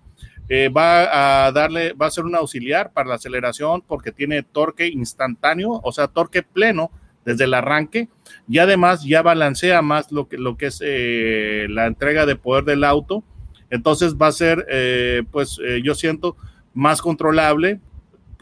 eh, 0.55 0.69
va 0.69 1.45
a 1.47 1.51
darle, 1.51 1.93
va 1.93 2.05
a 2.05 2.11
ser 2.11 2.25
un 2.25 2.35
auxiliar 2.35 2.91
para 2.93 3.09
la 3.09 3.15
aceleración 3.15 3.81
porque 3.81 4.11
tiene 4.11 4.43
torque 4.43 4.85
instantáneo, 4.87 5.79
o 5.83 5.91
sea, 5.91 6.07
torque 6.07 6.43
pleno 6.43 6.91
desde 7.25 7.45
el 7.45 7.55
arranque 7.55 8.07
y 8.47 8.59
además 8.59 9.03
ya 9.03 9.23
balancea 9.23 9.81
más 9.81 10.11
lo 10.11 10.27
que, 10.27 10.37
lo 10.37 10.55
que 10.55 10.67
es 10.67 10.79
eh, 10.85 11.65
la 11.69 11.87
entrega 11.87 12.27
de 12.27 12.35
poder 12.35 12.65
del 12.65 12.83
auto. 12.83 13.23
Entonces 13.71 14.15
va 14.15 14.27
a 14.27 14.31
ser, 14.31 14.63
eh, 14.69 15.23
pues 15.31 15.57
yo 15.83 15.95
siento, 15.95 16.37
más 16.75 17.01
controlable 17.01 17.79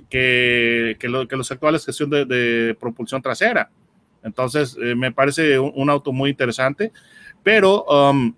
que, 0.10 0.98
que, 1.00 1.08
lo- 1.08 1.28
que 1.30 1.38
los 1.38 1.50
actuales 1.52 1.86
gestión 1.86 2.10
de, 2.10 2.76
propulsión 2.78 3.22
trasera. 3.22 3.70
Entonces, 4.24 4.76
me 4.78 5.12
parece 5.14 5.58
un, 5.60 5.72
un 5.76 5.90
auto 5.90 6.12
muy 6.12 6.30
interesante, 6.30 6.92
pero 7.44 7.86
um, 7.86 8.34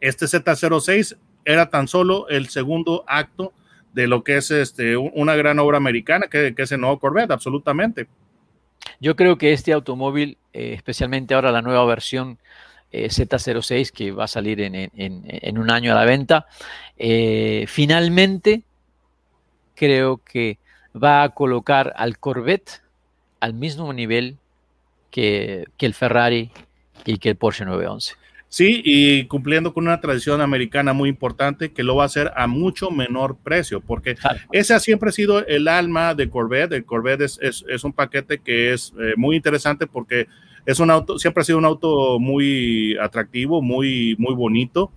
este 0.00 0.24
Z06 0.26 1.16
era 1.48 1.70
tan 1.70 1.88
solo 1.88 2.28
el 2.28 2.48
segundo 2.48 3.04
acto 3.06 3.52
de 3.94 4.06
lo 4.06 4.22
que 4.22 4.36
es 4.36 4.50
este, 4.50 4.96
un- 4.96 5.10
una 5.14 5.34
gran 5.34 5.58
obra 5.58 5.78
americana, 5.78 6.26
que, 6.28 6.54
es 6.56 6.72
el 6.72 6.80
nuevo 6.80 6.98
Corvette, 6.98 7.30
absolutamente. 7.32 8.06
Yo 9.00 9.16
creo 9.16 9.38
que 9.38 9.52
este 9.52 9.72
automóvil, 9.72 10.36
eh, 10.52 10.74
especialmente 10.74 11.34
ahora 11.34 11.50
la 11.50 11.62
nueva 11.62 11.84
versión 11.86 12.38
eh, 12.90 13.08
Z06 13.10 13.90
que 13.92 14.12
va 14.12 14.24
a 14.24 14.28
salir 14.28 14.60
en- 14.60 14.90
en 14.94 15.58
un 15.58 15.70
año 15.70 15.92
a 15.92 15.94
la 15.94 16.04
venta, 16.04 16.46
eh, 16.98 17.64
finalmente 17.68 18.62
creo 19.74 20.18
que 20.24 20.58
va 20.94 21.22
a 21.22 21.28
colocar 21.30 21.92
al 21.96 22.18
Corvette 22.18 22.82
al 23.40 23.54
mismo 23.54 23.92
nivel 23.92 24.36
que, 25.10 25.64
que 25.76 25.86
el 25.86 25.94
Ferrari 25.94 26.50
y 27.04 27.18
que 27.18 27.30
el 27.30 27.36
Porsche 27.36 27.64
911. 27.64 28.14
Sí, 28.50 28.80
y 28.82 29.24
cumpliendo 29.26 29.74
con 29.74 29.84
una 29.86 30.00
tradición 30.00 30.40
americana 30.40 30.94
muy 30.94 31.10
importante 31.10 31.70
que 31.72 31.82
lo 31.82 31.96
va 31.96 32.04
a 32.04 32.06
hacer 32.06 32.32
a 32.34 32.46
mucho 32.46 32.90
menor 32.90 33.36
precio, 33.44 33.80
porque 33.82 34.14
Claro. 34.14 34.38
ese 34.52 34.78
siempre 34.80 35.10
ha 35.10 35.12
sido 35.12 35.46
el 35.46 35.68
alma 35.68 36.14
de 36.14 36.30
Corvette. 36.30 36.72
El 36.72 36.84
Corvette 36.86 37.20
es, 37.22 37.38
es- 37.42 37.64
es 37.68 37.84
un 37.84 37.92
paquete 37.92 38.38
que 38.38 38.72
es 38.72 38.94
eh, 38.98 39.12
muy 39.18 39.36
interesante 39.36 39.86
porque 39.86 40.28
es 40.64 40.80
un 40.80 40.90
auto, 40.90 41.18
siempre 41.18 41.42
ha 41.42 41.44
sido 41.44 41.58
un 41.58 41.66
auto 41.66 42.18
muy 42.18 42.96
atractivo, 42.98 43.60
muy, 43.60 44.16
muy 44.18 44.34
bonito. 44.34 44.90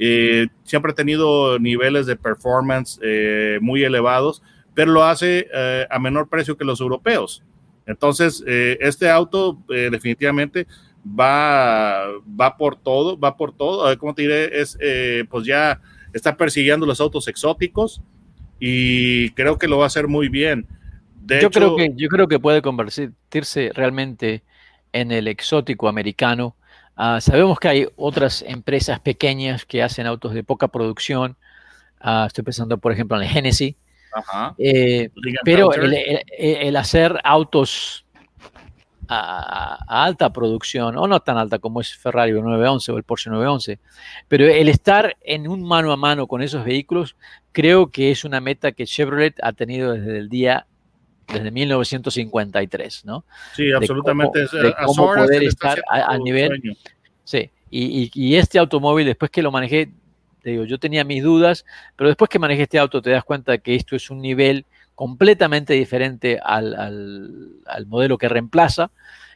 Eh, 0.00 0.48
siempre 0.64 0.90
ha 0.90 0.94
tenido 0.94 1.58
niveles 1.60 2.06
de 2.06 2.16
performance 2.16 2.98
eh, 3.02 3.58
muy 3.62 3.84
elevados, 3.84 4.42
pero 4.74 4.90
lo 4.92 5.04
hace 5.04 5.46
a 5.90 5.98
menor 6.00 6.28
precio 6.28 6.56
que 6.56 6.64
los 6.64 6.80
europeos. 6.80 7.42
Entonces, 7.86 8.44
este 8.46 9.08
auto 9.08 9.58
definitivamente 9.68 10.66
va, 11.06 12.06
va 12.40 12.56
por 12.56 12.76
todo, 12.76 13.18
va 13.18 13.36
por 13.36 13.52
todo. 13.56 13.84
A 13.84 13.90
ver, 13.90 13.98
¿Cómo 13.98 14.14
te 14.14 14.22
diré? 14.22 14.60
Es, 14.60 14.76
eh, 14.80 15.24
pues 15.30 15.46
ya 15.46 15.80
está 16.12 16.36
persiguiendo 16.36 16.86
los 16.86 17.00
autos 17.00 17.28
exóticos 17.28 18.00
y 18.58 19.30
creo 19.30 19.58
que 19.58 19.68
lo 19.68 19.78
va 19.78 19.84
a 19.84 19.86
hacer 19.88 20.08
muy 20.08 20.28
bien. 20.28 20.66
De 21.20 21.40
yo, 21.40 21.48
hecho, 21.48 21.58
creo 21.60 21.76
que, 21.76 21.92
yo 21.96 22.08
creo 22.08 22.28
que 22.28 22.38
puede 22.38 22.62
convertirse 22.62 23.70
realmente 23.74 24.42
en 24.92 25.12
el 25.12 25.28
exótico 25.28 25.88
americano. 25.88 26.56
Ah, 26.96 27.20
sabemos 27.20 27.58
que 27.58 27.68
hay 27.68 27.88
otras 27.96 28.42
empresas 28.46 29.00
pequeñas 29.00 29.66
que 29.66 29.82
hacen 29.82 30.06
autos 30.06 30.32
de 30.32 30.42
poca 30.44 30.68
producción. 30.68 31.36
Ah, 32.00 32.24
estoy 32.26 32.44
pensando, 32.44 32.78
por 32.78 32.92
ejemplo, 32.92 33.16
en 33.18 33.24
el 33.24 33.28
Genesis. 33.28 33.74
Ajá. 34.14 34.54
Eh, 34.56 35.10
pero 35.44 35.68
Pelter. 35.68 35.84
el, 35.84 36.22
el- 36.38 36.56
el 36.68 36.76
hacer 36.76 37.20
autos 37.22 38.05
a, 39.08 39.78
a 39.86 40.04
alta 40.04 40.32
producción, 40.32 40.96
o 40.96 41.06
no 41.06 41.20
tan 41.20 41.38
alta 41.38 41.58
como 41.58 41.80
es 41.80 41.94
Ferrari 41.96 42.32
o 42.32 42.42
911 42.42 42.92
o 42.92 42.96
el 42.98 43.04
Porsche 43.04 43.30
911, 43.30 43.78
pero 44.28 44.46
el 44.46 44.68
estar 44.68 45.16
en 45.22 45.46
un 45.48 45.62
mano 45.62 45.92
a 45.92 45.96
mano 45.96 46.26
con 46.26 46.42
esos 46.42 46.64
vehículos, 46.64 47.16
creo 47.52 47.90
que 47.90 48.10
es 48.10 48.24
una 48.24 48.40
meta 48.40 48.72
que 48.72 48.86
Chevrolet 48.86 49.34
ha 49.42 49.52
tenido 49.52 49.92
desde 49.92 50.18
el 50.18 50.28
día, 50.28 50.66
desde 51.28 51.50
1953, 51.50 53.04
¿no? 53.04 53.24
sí, 53.54 53.72
absolutamente. 53.72 54.46
cómo- 54.50 54.62
de 54.62 54.74
cómo 54.86 55.06
poder 55.26 55.42
estar 55.48 55.82
a- 55.90 56.18
nivel- 56.18 56.48
sueño. 56.48 56.72
Sí, 57.24 57.50
y, 57.70 58.02
y- 58.04 58.10
y 58.14 58.36
este 58.36 58.58
automóvil, 58.58 59.06
después 59.06 59.30
que 59.30 59.42
lo 59.42 59.50
manejé, 59.50 59.90
te 60.42 60.50
digo, 60.50 60.64
yo 60.64 60.78
tenía 60.78 61.02
mis 61.04 61.22
dudas, 61.24 61.64
pero 61.96 62.08
después 62.08 62.28
que 62.28 62.38
manejé 62.38 62.62
este 62.62 62.78
auto 62.78 63.02
te 63.02 63.10
das 63.10 63.24
cuenta 63.24 63.58
que 63.58 63.74
esto 63.74 63.96
es 63.96 64.10
un 64.10 64.20
nivel 64.20 64.64
completamente 64.96 65.74
diferente 65.74 66.40
al, 66.42 66.74
al- 66.74 67.50
al 67.66 67.86
modelo 67.86 68.18
que 68.18 68.28
reemplaza. 68.28 68.90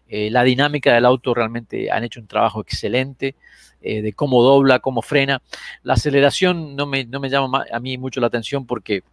Eh, 0.09 0.29
la 0.33 0.43
dinámica 0.43 0.93
del 0.93 1.05
auto 1.05 1.33
realmente 1.35 1.89
han 1.93 2.03
hecho 2.03 2.19
un 2.19 2.27
trabajo 2.27 2.61
excelente 2.61 3.37
eh, 3.81 4.03
de 4.03 4.13
cómo 4.13 4.43
dobla, 4.43 4.81
cómo 4.81 5.03
frena. 5.03 5.41
La 5.85 5.93
aceleración 5.95 6.75
no 6.75 6.87
me, 6.87 7.05
no 7.05 7.21
me 7.21 7.31
llama 7.31 7.47
ma- 7.47 7.65
a 7.73 7.79
mí 7.79 7.97
mucho 7.97 8.21
la 8.21 8.27
atención 8.27 8.67
porque 8.67 9.05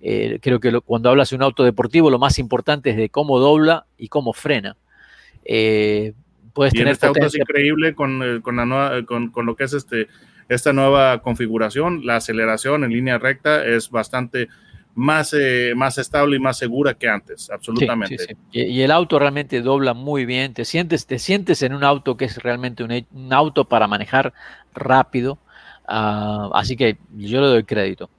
eh, 0.00 0.40
creo 0.42 0.58
que 0.58 0.72
lo- 0.72 0.80
cuando 0.82 1.10
hablas 1.10 1.30
de 1.30 1.36
un 1.36 1.42
auto 1.44 1.62
deportivo 1.62 2.10
lo 2.10 2.18
más 2.18 2.40
importante 2.40 2.90
es 2.90 2.96
de 2.96 3.08
cómo 3.08 3.38
dobla 3.38 3.86
y 3.96 4.08
cómo 4.08 4.32
frena. 4.32 4.76
Puedes 6.52 6.74
Y 6.74 6.78
en 6.78 6.82
tener 6.82 6.92
este 6.94 7.06
auto 7.06 7.24
es 7.24 7.34
increíble 7.34 7.94
con, 7.94 8.40
con, 8.42 8.56
la 8.56 8.66
nueva- 8.66 9.04
con, 9.06 9.30
con 9.30 9.46
lo 9.46 9.54
que 9.56 9.64
es 9.64 9.72
este, 9.74 10.08
esta 10.48 10.72
nueva 10.72 11.22
configuración. 11.22 12.04
La 12.04 12.16
aceleración 12.16 12.84
en 12.84 12.90
línea 12.90 13.18
recta 13.18 13.64
es 13.64 13.90
bastante 13.90 14.48
más, 14.94 15.34
eh, 15.38 15.72
más 15.74 15.96
estable 15.98 16.36
y 16.36 16.38
más 16.38 16.58
segura 16.58 16.94
que 16.94 17.08
antes, 17.08 17.50
absolutamente. 17.50 18.18
sí, 18.18 18.24
sí. 18.28 18.36
Y, 18.52 18.62
y 18.64 18.82
el 18.82 18.90
auto 18.90 19.18
realmente 19.18 19.60
dobla 19.62 19.94
muy 19.94 20.26
bien. 20.26 20.52
Te 20.54 20.64
sientes, 20.64 21.06
te 21.06 21.18
sientes 21.18 21.62
en 21.62 21.74
un 21.74 21.84
auto 21.84 22.16
que 22.16 22.26
es 22.26 22.36
realmente 22.42 22.84
un, 22.84 22.92
un 23.12 23.32
auto 23.32 23.64
para 23.64 23.86
manejar 23.86 24.32
rápido. 24.74 25.38
Ah, 25.88 26.50
así 26.54 26.76
que 26.76 26.96
yo 27.16 27.40
le 27.40 27.46
doy 27.46 27.64
crédito. 27.64 28.10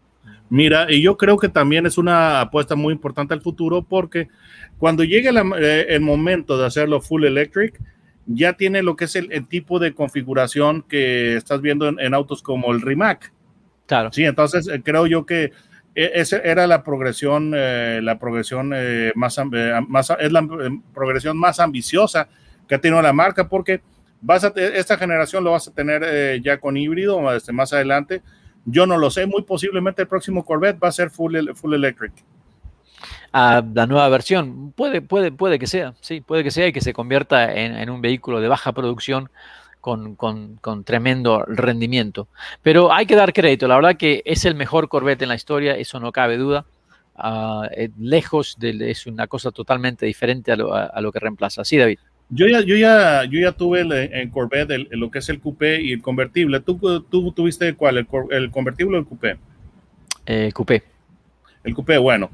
Mira, 0.50 0.92
y 0.92 1.02
yo 1.02 1.18
creo 1.18 1.38
que 1.38 1.50
también 1.50 1.86
es 1.86 1.98
una 1.98 2.42
apuesta 2.42 2.76
muy 2.76 2.94
importante 2.94 3.34
al 3.34 3.42
futuro 3.42 3.82
porque 3.82 4.28
cuando 4.78 5.04
llegue 5.04 5.32
la- 5.32 5.46
eh, 5.60 5.86
el 5.90 6.02
momento 6.02 6.58
de 6.58 6.66
hacerlo 6.66 7.02
full 7.02 7.24
electric, 7.26 7.80
ya 8.26 8.54
tiene 8.54 8.84
lo 8.84 8.96
que 8.96 9.06
es 9.06 9.16
el, 9.16 9.32
el 9.32 9.48
tipo 9.48 9.80
de 9.80 9.94
configuración 9.94 10.82
que 10.84 11.36
estás 11.36 11.62
viendo 11.62 11.88
en, 11.88 12.00
en 12.00 12.14
autos 12.14 12.42
como 12.42 12.72
el 12.72 12.82
Rimac. 12.82 13.34
Claro. 13.86 14.12
Sí, 14.14 14.24
entonces 14.24 14.68
eh, 14.68 14.82
creo 14.84 15.08
yo 15.08 15.26
que 15.26 15.52
esa 15.96 16.38
era 16.38 16.66
la 16.66 16.84
progresión, 16.84 17.54
eh, 17.56 18.00
la 18.02 18.18
progresión 18.18 18.72
eh, 18.76 19.12
más, 19.16 19.38
eh, 19.38 19.82
más, 19.88 20.12
es 20.20 20.32
la 20.32 20.40
eh, 20.40 20.70
progresión 20.94 21.38
más 21.38 21.60
ambiciosa 21.60 22.28
que 22.68 22.76
ha 22.76 22.82
tenido 22.82 23.02
la 23.02 23.14
marca 23.14 23.48
porque 23.48 23.82
vas 24.22 24.44
a 24.44 24.54
esta 24.56 24.98
generación 24.98 25.44
lo 25.44 25.52
vas 25.52 25.68
a 25.68 25.74
tener 25.74 26.02
eh, 26.06 26.42
ya 26.44 26.58
con 26.58 26.78
híbrido 26.78 27.34
este, 27.36 27.52
más 27.52 27.74
adelante. 27.74 28.22
Yo 28.66 28.88
no 28.88 28.98
lo 28.98 29.12
sé, 29.12 29.26
muy 29.26 29.44
posiblemente 29.44 30.02
el 30.02 30.08
próximo 30.08 30.46
Corvette 30.46 30.82
va 30.82 30.88
a 30.88 30.94
ser 30.94 31.10
full, 31.10 31.36
full 31.54 31.74
electric. 31.74 32.14
La 33.34 33.62
nueva 33.88 34.08
versión 34.10 34.72
puede, 34.72 35.02
puede, 35.02 35.32
puede 35.32 35.60
que 35.60 35.68
sea, 35.68 35.96
sí, 36.02 36.22
puede 36.22 36.44
que 36.44 36.52
sea 36.52 36.68
y 36.68 36.72
que 36.74 36.82
se 36.82 36.94
convierta 36.94 37.52
en 37.52 37.90
un 37.90 38.00
vehículo 38.00 38.40
de 38.40 38.48
baja 38.48 38.72
producción 38.72 39.30
con, 39.84 40.16
con- 40.16 40.56
con 40.62 40.86
tremendo 40.86 41.44
rendimiento. 41.46 42.30
Pero 42.62 42.94
hay 42.94 43.06
que 43.06 43.18
dar 43.18 43.34
crédito, 43.34 43.68
la 43.68 43.76
verdad 43.76 43.98
que 43.98 44.22
es 44.24 44.46
el 44.46 44.56
mejor 44.56 44.88
Corvette 44.88 45.24
en 45.24 45.30
la 45.30 45.36
historia, 45.36 45.76
eso 45.76 46.00
no 46.00 46.14
cabe 46.14 46.38
duda. 46.38 46.66
ah, 47.16 47.68
eh, 47.76 47.90
lejos 48.00 48.56
de, 48.58 48.90
es 48.90 49.06
una 49.06 49.28
cosa 49.28 49.52
totalmente 49.52 50.06
diferente 50.06 50.52
a 50.54 50.56
lo, 50.56 50.74
a 50.74 51.00
lo 51.02 51.12
que 51.12 51.20
reemplaza. 51.20 51.64
Sí, 51.66 51.78
David. 51.78 52.00
Yo 52.30 52.48
ya, 52.48 52.62
yo 52.62 52.76
ya, 52.78 53.26
yo 53.26 53.40
ya 53.42 53.52
tuve 53.52 53.82
el, 53.82 53.92
en 53.92 54.30
Corvette 54.30 54.72
el, 54.72 54.88
lo 54.92 55.12
que 55.12 55.20
es 55.20 55.28
el 55.30 55.40
coupé 55.42 55.82
y 55.82 55.92
el 55.92 56.02
convertible. 56.02 56.62
¿Tú, 56.62 56.78
tú 57.12 57.32
tuviste 57.34 57.74
cuál? 57.76 57.98
¿El, 57.98 58.08
el 58.32 58.50
convertible 58.52 58.96
o 58.96 59.00
el 59.02 59.06
coupé? 59.06 59.38
El 60.26 60.54
coupé. 60.54 60.82
El 61.64 61.74
coupé, 61.76 61.98
bueno. 61.98 62.32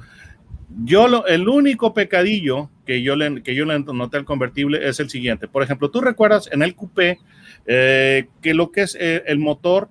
Yo 0.86 1.08
lo, 1.08 1.26
el 1.26 1.48
único 1.50 1.94
pecadillo 1.96 2.70
que 2.86 3.02
yo, 3.02 3.16
le, 3.16 3.42
que 3.42 3.56
yo 3.56 3.66
le 3.66 3.80
noté 3.80 4.18
al 4.18 4.26
convertible 4.26 4.88
es 4.88 5.00
el 5.00 5.10
siguiente. 5.10 5.48
Por 5.48 5.64
ejemplo, 5.64 5.90
tú 5.90 6.00
recuerdas 6.00 6.48
en 6.54 6.62
el 6.62 6.76
coupé 6.76 7.18
eh, 7.66 8.28
que 8.42 8.54
lo 8.54 8.72
que 8.72 8.82
es 8.82 8.98
eh, 9.00 9.24
el 9.28 9.40
motor 9.40 9.90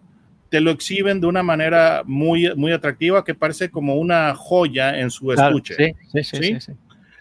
te 0.48 0.60
lo 0.60 0.70
exhiben 0.70 1.20
de 1.20 1.26
una 1.26 1.42
manera 1.42 2.02
muy, 2.06 2.54
muy 2.56 2.72
atractiva 2.72 3.24
que 3.24 3.34
parece 3.34 3.70
como 3.70 3.96
una 3.96 4.34
joya 4.34 4.98
en 4.98 5.10
su 5.10 5.32
estuche. 5.32 5.74
sí, 5.76 5.94
sí, 6.12 6.24
sí, 6.24 6.60
sí, 6.60 6.72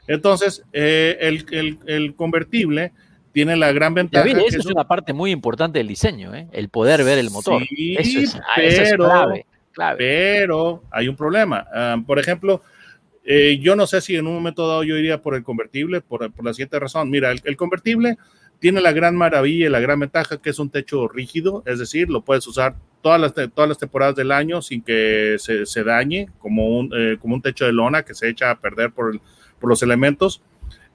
Entonces, 0.08 0.63
eh, 0.72 1.17
el, 1.20 1.46
el, 1.51 1.79
el, 1.88 2.15
convertible 2.15 2.94
tiene 3.34 3.56
la 3.56 3.72
gran 3.72 3.94
ventaja. 3.94 4.25
David, 4.25 4.44
esa 4.48 4.58
es 4.60 4.65
una 4.65 4.88
parte 4.88 5.13
muy 5.13 5.32
importante 5.32 5.79
del 5.79 5.88
diseño, 5.88 6.34
¿eh? 6.34 6.48
el 6.51 6.70
poder 6.70 7.03
ver 7.03 7.17
el 7.17 7.29
motor. 7.29 7.62
Sí, 7.67 7.96
eso 8.00 8.20
es, 8.20 8.39
pero, 8.56 8.67
eso 8.67 8.82
es 8.82 8.94
clave, 8.94 9.46
clave, 9.74 9.98
pero 10.00 10.84
hay 10.91 11.08
un 11.08 11.15
problema. 11.15 11.67
Um, 11.96 12.06
por 12.06 12.20
ejemplo, 12.20 12.62
eh, 13.25 13.60
yo 13.62 13.75
no 13.75 13.86
sé 13.88 14.00
si 14.00 14.15
en 14.15 14.25
un 14.25 14.36
momento 14.36 14.67
dado 14.67 14.84
yo 14.84 14.96
iría 14.96 15.22
por 15.22 15.36
el 15.36 15.44
convertible, 15.44 16.00
por, 16.00 16.32
por 16.32 16.46
la 16.46 16.53
siguiente 16.53 16.79
razón. 16.79 17.10
Mira, 17.10 17.32
el, 17.32 17.41
el, 17.44 17.58
convertible 17.58 18.17
tiene 18.60 18.82
la 18.82 18.92
gran 18.92 19.16
maravilla 19.16 19.68
y 19.68 19.70
la 19.70 19.80
gran 19.80 20.00
ventaja 20.00 20.42
que 20.42 20.50
es 20.50 20.60
un 20.60 20.70
techo 20.70 21.08
rígido, 21.08 21.64
es 21.66 21.80
decir, 21.80 22.10
lo 22.10 22.22
puedes 22.22 22.48
usar 22.48 22.76
todas 23.02 23.22
las, 23.22 23.34
todas 23.54 23.70
las 23.70 23.78
temporadas 23.78 24.16
del 24.16 24.32
año 24.32 24.62
sin 24.62 24.82
que 24.82 25.36
se, 25.40 25.66
se 25.66 25.84
dañe, 25.84 26.30
como 26.40 26.80
un, 26.80 26.92
eh, 26.96 27.18
como 27.20 27.36
un 27.36 27.42
techo 27.42 27.66
de 27.66 27.74
lona 27.74 28.04
que 28.04 28.14
se 28.14 28.30
echa 28.30 28.52
a 28.52 28.60
perder 28.60 28.92
por, 28.92 29.14
el, 29.14 29.22
por 29.60 29.70
los 29.70 29.84
elementos. 29.84 30.42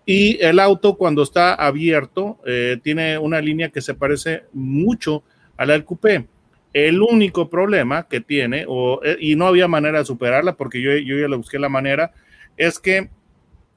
Y 0.05 0.43
el 0.43 0.59
auto 0.59 0.97
cuando 0.97 1.23
está 1.23 1.55
abierto 1.55 2.39
eh, 2.45 2.79
tiene 2.83 3.19
una 3.19 3.41
línea 3.41 3.69
que 3.69 3.81
se 3.81 3.95
parece 3.95 4.45
mucho 4.53 5.23
a 5.57 5.65
la 5.65 5.75
del 5.75 5.85
coupé. 5.85 6.27
El 6.73 7.03
único 7.03 7.49
problema 7.49 8.09
que 8.09 8.21
tiene, 8.21 8.65
o, 8.67 9.01
eh, 9.05 9.17
y 9.21 9.37
no 9.37 9.47
había 9.47 9.69
manera 9.69 10.01
de 10.01 10.05
superarla 10.05 10.57
porque 10.57 10.81
yo, 10.81 10.91
yo 10.97 11.17
ya 11.19 11.29
le 11.29 11.37
busqué 11.37 11.59
la 11.59 11.69
manera, 11.69 12.13
es 12.57 12.79
que 12.79 13.11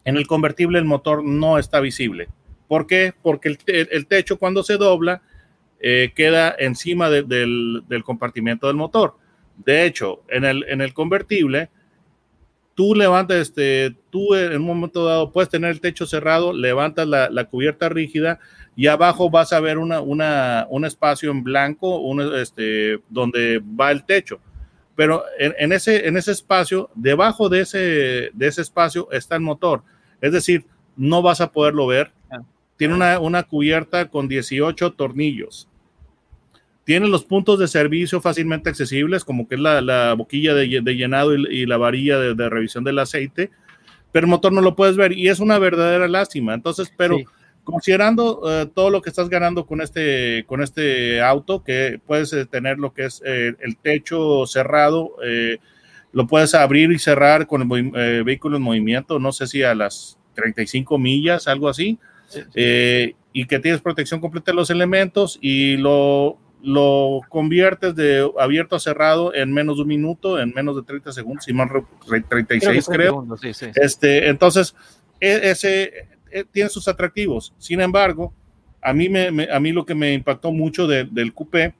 en 0.04 0.18
el 0.18 0.26
convertible 0.28 0.80
el 0.80 0.86
motor 0.86 1.24
no 1.24 1.60
está 1.60 1.80
visible. 1.80 2.30
¿Por 2.68 2.88
qué? 2.88 3.14
Porque 3.22 3.58
el, 3.68 4.08
techo 4.08 4.38
cuando 4.38 4.64
se 4.64 4.78
dobla 4.78 5.22
eh, 5.80 6.12
queda 6.16 6.56
encima 6.58 7.10
de, 7.10 7.24
del, 7.24 7.84
del, 7.88 8.04
compartimiento 8.04 8.68
del 8.68 8.76
motor. 8.76 9.16
De 9.58 9.86
hecho, 9.86 10.24
en 10.30 10.44
el, 10.44 10.94
convertible, 10.94 11.70
tú 12.74 12.96
levantas, 12.96 13.38
este, 13.38 13.96
tú 14.10 14.36
en 14.36 14.62
un 14.62 14.68
momento 14.68 15.06
dado 15.06 15.32
puedes 15.32 15.50
tener 15.50 15.72
el 15.72 15.82
techo 15.82 16.06
cerrado, 16.06 16.54
levantas 16.54 17.08
la, 17.08 17.46
cubierta 17.46 17.88
rígida 17.88 18.40
y 18.76 18.88
abajo 18.88 19.30
vas 19.30 19.54
a 19.54 19.60
ver 19.60 19.78
una, 19.78 20.02
un 20.02 20.86
espacio 20.86 21.32
en 21.32 21.44
blanco 21.44 22.00
un, 22.00 22.36
este, 22.36 23.00
donde 23.10 23.62
va 23.80 23.92
el 23.92 24.04
techo. 24.04 24.40
Pero 24.96 25.24
en, 25.38 25.54
en, 25.58 25.72
ese, 25.72 26.08
en 26.08 26.18
ese 26.18 26.32
espacio, 26.32 26.90
debajo 26.96 27.50
de 27.50 27.62
ese, 27.62 27.78
de 28.34 28.48
ese 28.48 28.62
espacio 28.62 29.10
está 29.12 29.36
el 29.36 29.42
motor. 29.42 29.84
Es 30.22 30.32
decir, 30.32 30.66
no 30.96 31.22
vas 31.22 31.42
a 31.42 31.52
poderlo 31.52 31.88
ver. 31.88 32.12
Tiene 32.78 32.94
una, 32.94 33.20
una 33.20 33.44
cubierta 33.44 34.10
con 34.10 34.28
18 34.28 34.94
tornillos. 34.94 35.68
Tiene 36.84 37.08
los 37.08 37.24
puntos 37.24 37.58
de 37.58 37.68
servicio 37.68 38.22
fácilmente 38.22 38.70
accesibles, 38.70 39.24
como 39.24 39.48
que 39.48 39.56
es 39.56 39.62
la, 39.62 39.82
la 39.82 40.14
boquilla 40.14 40.54
de, 40.54 40.82
de 40.82 40.96
llenado 40.96 41.36
y, 41.36 41.46
y, 41.50 41.66
la 41.66 41.78
varilla 41.78 42.20
de, 42.20 42.36
de, 42.36 42.50
revisión 42.50 42.84
del 42.84 43.00
aceite, 43.00 43.50
pero 44.12 44.26
el 44.26 44.30
motor 44.30 44.54
no 44.54 44.62
lo 44.62 44.76
puedes 44.76 44.96
ver 44.96 45.12
y 45.14 45.30
es 45.30 45.40
una 45.40 45.58
verdadera 45.58 46.08
lástima. 46.08 46.54
Entonces, 46.54 46.94
pero 46.96 47.18
sí. 47.18 47.26
considerando 47.64 48.40
uh, 48.42 48.68
todo 48.68 48.92
lo 48.92 49.02
que 49.02 49.10
estás 49.10 49.30
ganando 49.30 49.66
con 49.66 49.82
este, 49.82 50.44
con 50.46 50.62
este 50.62 51.22
auto, 51.22 51.64
que 51.64 52.00
puedes 52.06 52.32
eh, 52.34 52.46
tener 52.46 52.78
lo 52.78 52.94
que 52.94 53.06
es 53.06 53.22
eh, 53.26 53.56
el 53.60 53.78
techo 53.78 54.46
cerrado, 54.46 55.16
eh, 55.24 55.58
lo 56.16 56.28
puedes 56.28 56.56
abrir 56.56 56.94
y 56.94 56.98
cerrar 56.98 57.46
con 57.46 57.70
el 57.70 57.92
eh, 57.94 58.24
vehículo 58.24 58.56
en 58.56 58.64
movimiento, 58.64 59.20
no 59.20 59.34
sé 59.34 59.48
si 59.48 59.64
a 59.64 59.76
las 59.76 60.18
35 60.36 60.98
millas, 60.98 61.50
algo 61.50 61.68
así. 61.68 62.00
Eh, 62.54 63.14
y 63.34 63.46
que 63.46 63.60
tienes 63.60 63.82
protección 63.82 64.22
completa 64.22 64.52
de 64.52 64.56
los 64.56 64.70
elementos 64.70 65.38
y 65.42 65.78
lo, 65.78 66.38
lo 66.64 67.22
conviertes 67.30 67.96
de 67.96 68.30
abierto 68.40 68.76
a 68.76 68.80
cerrado 68.80 69.34
en 69.34 69.54
menos 69.54 69.76
de 69.78 69.84
un 69.84 69.88
minuto, 69.90 70.40
en 70.40 70.54
menos 70.54 70.76
de 70.76 70.84
30 70.84 71.12
segundos, 71.12 71.46
si 71.46 71.54
más 71.54 71.70
36 72.28 72.86
creo. 72.86 72.98
creo. 72.98 73.12
Segundos, 73.12 73.42
sí, 73.42 73.54
sí, 73.54 73.68
este, 73.76 74.30
entonces, 74.30 74.76
e, 75.20 75.52
ese 75.52 76.08
e, 76.32 76.44
tiene 76.46 76.70
sus 76.70 76.88
atractivos. 76.88 77.54
Sin 77.58 77.82
embargo, 77.82 78.34
a 78.82 78.94
mí, 78.94 79.10
me, 79.10 79.32
me, 79.32 79.52
a 79.52 79.60
mí 79.60 79.72
lo 79.72 79.86
que 79.86 79.96
me 79.96 80.14
impactó 80.14 80.52
mucho 80.52 80.88
de, 80.88 81.06
del 81.06 81.34
coupé 81.34 81.74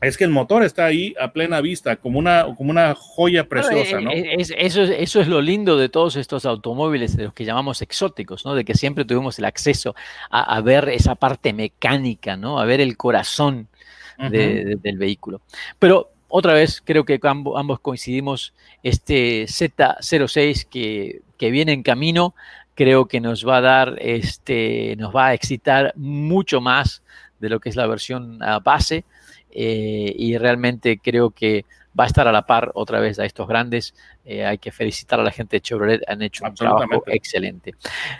es 0.00 0.16
que 0.16 0.24
el 0.24 0.30
motor 0.30 0.62
está 0.64 0.84
ahí 0.84 1.14
a 1.20 1.32
plena 1.32 1.60
vista, 1.60 1.96
como 1.96 2.18
una, 2.18 2.44
como 2.56 2.70
una 2.70 2.94
joya 2.94 3.48
preciosa, 3.48 4.00
¿no? 4.00 4.10
Es, 4.10 4.52
eso, 4.56 4.82
eso 4.82 5.20
es 5.20 5.28
lo 5.28 5.40
lindo 5.40 5.76
de 5.78 5.88
todos 5.88 6.16
estos 6.16 6.44
automóviles, 6.44 7.16
de 7.16 7.24
los 7.24 7.32
que 7.32 7.44
llamamos 7.44 7.80
exóticos, 7.80 8.44
¿no? 8.44 8.54
De 8.54 8.64
que 8.64 8.74
siempre 8.74 9.04
tuvimos 9.04 9.38
el 9.38 9.44
acceso 9.44 9.94
a, 10.30 10.56
a 10.56 10.60
ver 10.60 10.88
esa 10.88 11.14
parte 11.14 11.52
mecánica, 11.52 12.36
¿no? 12.36 12.60
A 12.60 12.64
ver 12.64 12.80
el 12.80 12.96
corazón 12.96 13.68
de, 14.18 14.24
uh 14.24 14.28
-huh. 14.28 14.30
de, 14.30 14.78
del 14.82 14.98
vehículo. 14.98 15.40
Pero 15.78 16.10
otra 16.28 16.52
vez 16.52 16.82
creo 16.84 17.04
que 17.04 17.18
ambos, 17.22 17.58
ambos 17.58 17.80
coincidimos, 17.80 18.52
este 18.82 19.44
Z06 19.44 20.66
que, 20.68 21.22
que 21.38 21.50
viene 21.50 21.72
en 21.72 21.82
camino, 21.82 22.34
creo 22.74 23.06
que 23.06 23.20
nos 23.20 23.46
va 23.46 23.58
a 23.58 23.60
dar, 23.60 23.96
este, 24.00 24.96
nos 24.96 25.14
va 25.14 25.28
a 25.28 25.34
excitar 25.34 25.92
mucho 25.96 26.60
más 26.60 27.02
de 27.38 27.48
lo 27.48 27.60
que 27.60 27.68
es 27.68 27.76
la 27.76 27.86
versión 27.86 28.42
uh, 28.42 28.60
base 28.62 29.04
eh, 29.54 30.12
y 30.16 30.36
realmente 30.36 30.98
creo 30.98 31.30
que 31.30 31.64
va 31.98 32.04
a 32.04 32.06
estar 32.08 32.26
a 32.26 32.32
la 32.32 32.42
par 32.44 32.72
otra 32.74 32.98
vez 33.00 33.18
a 33.18 33.24
estos 33.24 33.46
grandes. 33.46 33.94
Eh, 34.24 34.44
hay 34.44 34.58
que 34.58 34.72
felicitar 34.72 35.20
a 35.20 35.22
la 35.22 35.30
gente 35.30 35.56
de 35.56 35.60
Chevrolet, 35.60 36.02
han 36.08 36.22
hecho 36.22 36.44
un 36.44 36.54
trabajo 36.54 37.04
excelente. 37.06 37.74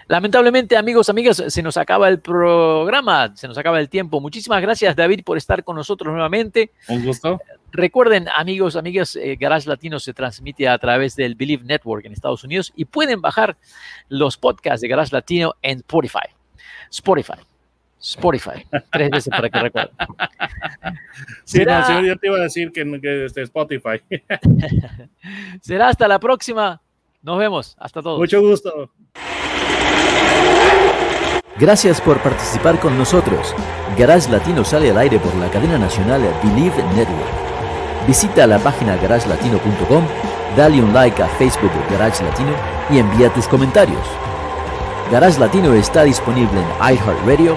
Lamentablemente, 0.07 0.77
amigos, 0.77 1.09
amigas, 1.09 1.43
se 1.49 1.63
nos 1.63 1.77
acaba 1.77 2.09
el 2.09 2.21
programa, 2.21 3.35
se 3.37 3.49
nos 3.49 3.59
acaba 3.59 3.81
el 3.81 3.89
tiempo. 3.89 4.21
Muchísimas 4.21 4.63
gracias, 4.63 4.95
David, 4.95 5.25
por 5.25 5.37
estar 5.37 5.65
con 5.65 5.77
nosotros 5.77 6.13
nuevamente. 6.13 6.71
Un 6.89 7.05
gusto. 7.05 7.41
Recuerden, 7.73 8.29
amigos, 8.29 8.77
amigas, 8.77 9.17
eh, 9.17 9.37
Garage 9.39 9.69
Latino 9.69 9.99
se 9.99 10.15
transmite 10.15 10.69
a 10.69 10.79
través 10.79 11.17
del 11.17 11.35
Believe 11.35 11.65
Network 11.65 12.05
en 12.05 12.13
Estados 12.13 12.45
Unidos 12.45 12.73
y 12.77 12.85
pueden 12.85 13.21
bajar 13.21 13.57
los 14.09 14.37
podcasts 14.37 14.83
de 14.83 14.89
Garage 14.89 15.13
Latino 15.13 15.55
en 15.63 15.79
Spotify. 15.79 16.29
Spotify. 16.91 17.54
Spotify, 18.05 18.67
tres 18.93 19.11
veces 19.11 19.31
para 19.31 19.49
que 19.49 19.59
recuerden. 19.59 19.97
Sí, 21.45 21.59
¿Será... 21.59 21.89
no, 21.89 22.05
yo 22.05 22.17
te 22.19 22.27
iba 22.27 22.37
a 22.37 22.41
decir 22.41 22.73
que, 22.73 22.85
que 23.01 23.25
este 23.27 23.43
Spotify. 23.43 24.01
Será 25.61 25.89
hasta 25.89 26.09
la 26.09 26.19
próxima. 26.19 26.83
Nos 27.23 27.39
vemos. 27.39 27.77
Hasta 27.79 28.03
todos. 28.03 28.19
Mucho 28.19 28.41
gusto. 28.41 28.91
Gracias 31.59 32.01
por 32.01 32.19
participar 32.21 32.79
con 32.81 32.99
nosotros. 32.99 33.55
Garage 33.97 34.31
Latino 34.31 34.65
sale 34.65 34.91
al 34.91 34.99
aire 34.99 35.19
por 35.19 35.35
la 35.37 35.51
cadena 35.51 35.79
nacional 35.79 36.23
Believe 36.43 36.83
Network. 36.95 38.07
Visita 38.07 38.47
la 38.47 38.59
página 38.59 38.97
garagelatino.com, 38.97 40.05
dale 40.57 40.83
un 40.83 40.93
like 40.93 41.23
a 41.23 41.29
Facebook 41.29 41.73
Garage 41.91 42.23
Latino 42.25 42.53
y 42.91 42.99
envía 42.99 43.33
tus 43.33 43.47
comentarios. 43.49 44.07
Garage 45.11 45.39
Latino 45.39 45.73
está 45.75 46.03
disponible 46.03 46.61
en 46.61 46.95
iHeartRadio, 46.95 47.57